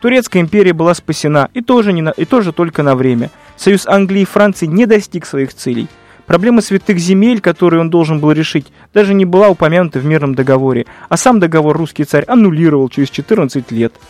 Турецкая 0.00 0.42
империя 0.42 0.72
была 0.72 0.94
спасена, 0.94 1.50
и 1.52 1.60
тоже, 1.60 1.92
не 1.92 2.00
на, 2.00 2.10
и 2.10 2.24
тоже 2.24 2.52
только 2.52 2.82
на 2.82 2.94
время. 2.94 3.30
Союз 3.56 3.86
Англии 3.86 4.22
и 4.22 4.26
Франции 4.26 4.64
не 4.64 4.86
достиг 4.86 5.26
своих 5.26 5.52
целей. 5.52 5.88
Проблема 6.24 6.62
святых 6.62 6.98
земель, 6.98 7.42
которую 7.42 7.82
он 7.82 7.90
должен 7.90 8.20
был 8.20 8.32
решить, 8.32 8.68
даже 8.94 9.12
не 9.12 9.26
была 9.26 9.50
упомянута 9.50 9.98
в 9.98 10.06
мирном 10.06 10.34
договоре, 10.34 10.86
а 11.10 11.18
сам 11.18 11.40
договор 11.40 11.76
русский 11.76 12.04
царь 12.04 12.24
аннулировал 12.26 12.88
через 12.88 13.10
14 13.10 13.70
лет– 13.70 13.92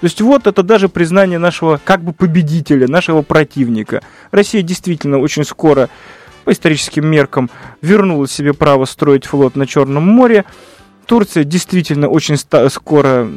то 0.00 0.04
есть 0.04 0.20
вот 0.20 0.46
это 0.46 0.62
даже 0.62 0.88
признание 0.88 1.38
нашего 1.38 1.80
как 1.82 2.02
бы 2.02 2.12
победителя, 2.12 2.86
нашего 2.86 3.22
противника. 3.22 4.02
Россия 4.30 4.62
действительно 4.62 5.18
очень 5.18 5.44
скоро 5.44 5.88
по 6.44 6.52
историческим 6.52 7.06
меркам 7.06 7.50
вернула 7.82 8.28
себе 8.28 8.54
право 8.54 8.84
строить 8.84 9.26
флот 9.26 9.56
на 9.56 9.66
Черном 9.66 10.04
море. 10.04 10.44
Турция 11.06 11.42
действительно 11.42 12.08
очень 12.08 12.36
скоро 12.36 13.28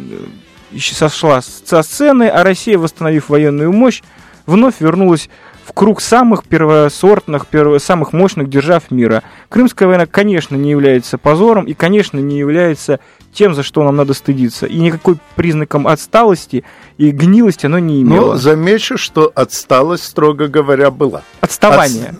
э, 0.71 0.77
сошла 0.79 1.41
со 1.41 1.81
сцены, 1.81 2.29
а 2.29 2.43
Россия, 2.43 2.77
восстановив 2.77 3.29
военную 3.29 3.73
мощь, 3.73 4.03
вновь 4.45 4.75
вернулась 4.79 5.29
в 5.63 5.73
круг 5.73 6.01
самых 6.01 6.43
первосортных, 6.43 7.47
перво, 7.47 7.77
самых 7.77 8.13
мощных 8.13 8.49
держав 8.49 8.91
мира. 8.91 9.23
Крымская 9.49 9.87
война, 9.87 10.05
конечно, 10.05 10.55
не 10.55 10.71
является 10.71 11.17
позором 11.17 11.65
и, 11.65 11.73
конечно, 11.73 12.17
не 12.17 12.37
является 12.37 12.99
тем, 13.33 13.53
за 13.53 13.63
что 13.63 13.83
нам 13.83 13.95
надо 13.95 14.13
стыдиться. 14.13 14.65
И 14.65 14.77
никакой 14.77 15.17
признаком 15.35 15.87
отсталости 15.87 16.63
и 16.97 17.11
гнилости 17.11 17.65
оно 17.65 17.79
не 17.79 18.01
имело. 18.01 18.31
Но 18.31 18.37
замечу, 18.37 18.97
что 18.97 19.31
отсталость, 19.33 20.03
строго 20.05 20.47
говоря, 20.47 20.91
была. 20.91 21.23
Отставание. 21.39 22.15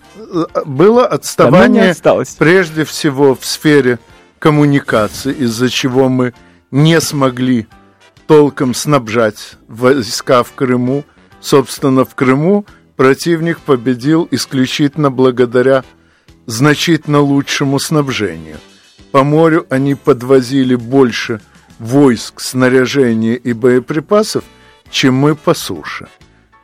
От... 0.54 0.66
Было 0.66 1.06
отставание 1.06 1.94
прежде 2.38 2.86
всего 2.86 3.36
в 3.36 3.46
сфере 3.46 4.00
коммуникации, 4.40 5.34
из-за 5.34 5.70
чего 5.70 6.08
мы 6.08 6.34
не 6.72 7.02
смогли 7.02 7.68
толком 8.28 8.74
снабжать 8.74 9.56
войска 9.68 10.44
в 10.44 10.54
Крыму. 10.54 11.04
Собственно, 11.42 12.06
в 12.06 12.16
Крыму 12.16 12.66
противник 13.02 13.60
победил 13.60 14.28
исключительно 14.30 15.10
благодаря 15.10 15.84
значительно 16.46 17.20
лучшему 17.20 17.80
снабжению– 17.80 18.58
по 19.12 19.24
морю 19.24 19.66
они 19.70 19.96
подвозили 19.96 20.76
больше 20.76 21.42
войск, 21.80 22.40
снаряжения 22.40 23.36
и 23.36 23.54
боеприпасов, 23.54 24.44
чем 24.90 25.16
мы 25.16 25.36
по 25.36 25.54
суше. 25.54 26.08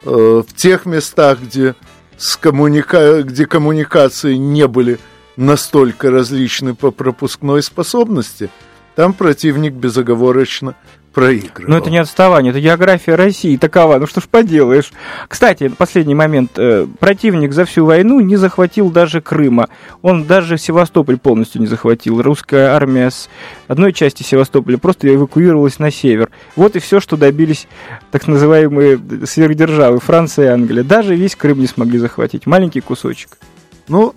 Э, 0.04 0.44
в 0.48 0.54
тех 0.56 0.86
местах, 0.86 1.40
где, 1.42 1.76
с 2.18 2.38
коммуника... 2.38 3.24
где 3.24 3.46
коммуникации 3.46 4.36
не 4.36 4.68
были 4.68 5.00
настолько 5.36 6.10
различны 6.10 6.74
по 6.74 6.92
пропускной 6.92 7.62
способности, 7.62 8.50
там 8.96 9.14
противник 9.14 9.74
безоговорочно 9.74 10.76
проигрывал. 11.18 11.72
Но 11.72 11.78
это 11.80 11.89
не 11.89 11.97
отставание, 11.97 12.51
это 12.51 12.61
география 12.61 13.15
России 13.15 13.57
такова, 13.57 13.97
ну 13.97 14.05
что 14.05 14.22
ж 14.22 14.26
поделаешь. 14.26 14.91
Кстати, 15.28 15.68
последний 15.68 16.13
момент. 16.13 16.51
Э, 16.57 16.86
противник 16.99 17.53
за 17.53 17.65
всю 17.65 17.86
войну 17.86 18.20
не 18.20 18.36
захватил 18.36 18.91
даже 18.91 19.20
Крыма. 19.20 19.68
Он 20.03 20.26
даже 20.26 20.59
Севастополь 20.59 21.18
полностью 21.18 21.59
не 21.59 21.65
захватил. 21.65 22.22
Русская 22.22 22.68
армия 22.68 23.09
с 23.09 23.30
одной 23.68 23.93
части 23.93 24.22
Севастополя 24.22 24.78
просто 24.78 25.11
эвакуировалась 25.11 25.80
на 25.80 25.89
север. 25.89 26.30
Вот 26.55 26.76
и 26.76 26.80
все, 26.80 26.99
что 26.99 27.18
добились 27.18 27.68
так 28.11 28.28
называемые 28.28 28.99
сверхдержавы 29.26 29.99
Франция 29.99 30.45
и 30.45 30.49
Англия. 30.49 30.84
Даже 30.84 31.15
весь 31.15 31.36
Крым 31.36 31.61
не 31.61 31.68
смогли 31.68 31.97
захватить. 31.97 32.45
Маленький 32.45 32.82
кусочек. 32.82 33.39
Ну, 33.88 34.13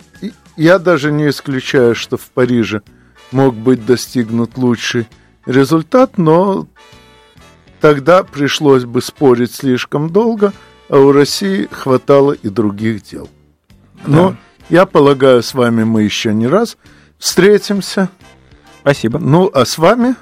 я 0.59 0.79
даже 0.79 1.13
не 1.13 1.31
исключаю, 1.31 1.95
что 1.95 2.19
в 2.19 2.29
Париже 2.35 2.83
мог 3.33 3.55
быть 3.55 3.87
достигнут 3.87 4.59
лучший 4.59 5.07
результат, 5.47 6.19
но 6.19 6.67
тогда 7.81 8.23
пришлось 8.23 8.85
бы 8.85 9.03
спорить 9.03 9.55
слишком 9.55 10.11
долго, 10.11 10.53
а 10.89 10.99
у 10.99 11.13
России 11.13 11.69
хватало 11.71 12.33
и 12.33 12.49
других 12.49 13.03
дел. 13.03 13.29
Но 14.07 14.31
да. 14.31 14.37
я 14.69 14.87
полагаю, 14.87 15.43
с 15.43 15.55
вами 15.55 15.85
мы 15.85 16.03
еще 16.03 16.33
не 16.33 16.47
раз 16.47 16.77
встретимся. 17.19 18.09
Спасибо. 18.81 19.19
Ну, 19.19 19.51
а 19.53 19.65
с 19.65 19.79
вами 19.79 20.15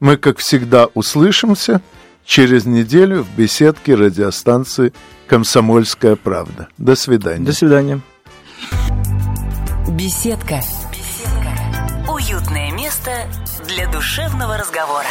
мы, 0.00 0.16
как 0.16 0.38
всегда, 0.38 0.86
услышимся 0.94 1.80
через 2.24 2.66
неделю 2.66 3.22
в 3.22 3.36
беседке 3.36 3.94
радиостанции 3.94 4.92
«Комсомольская 5.26 6.16
правда». 6.16 6.68
До 6.78 6.94
свидания. 6.94 7.44
До 7.44 7.52
свидания. 7.52 8.00
Беседка. 9.88 10.60
Беседка. 10.90 12.10
Уютное 12.12 12.72
место 12.72 13.12
для 13.68 13.90
душевного 13.90 14.58
разговора. 14.58 15.06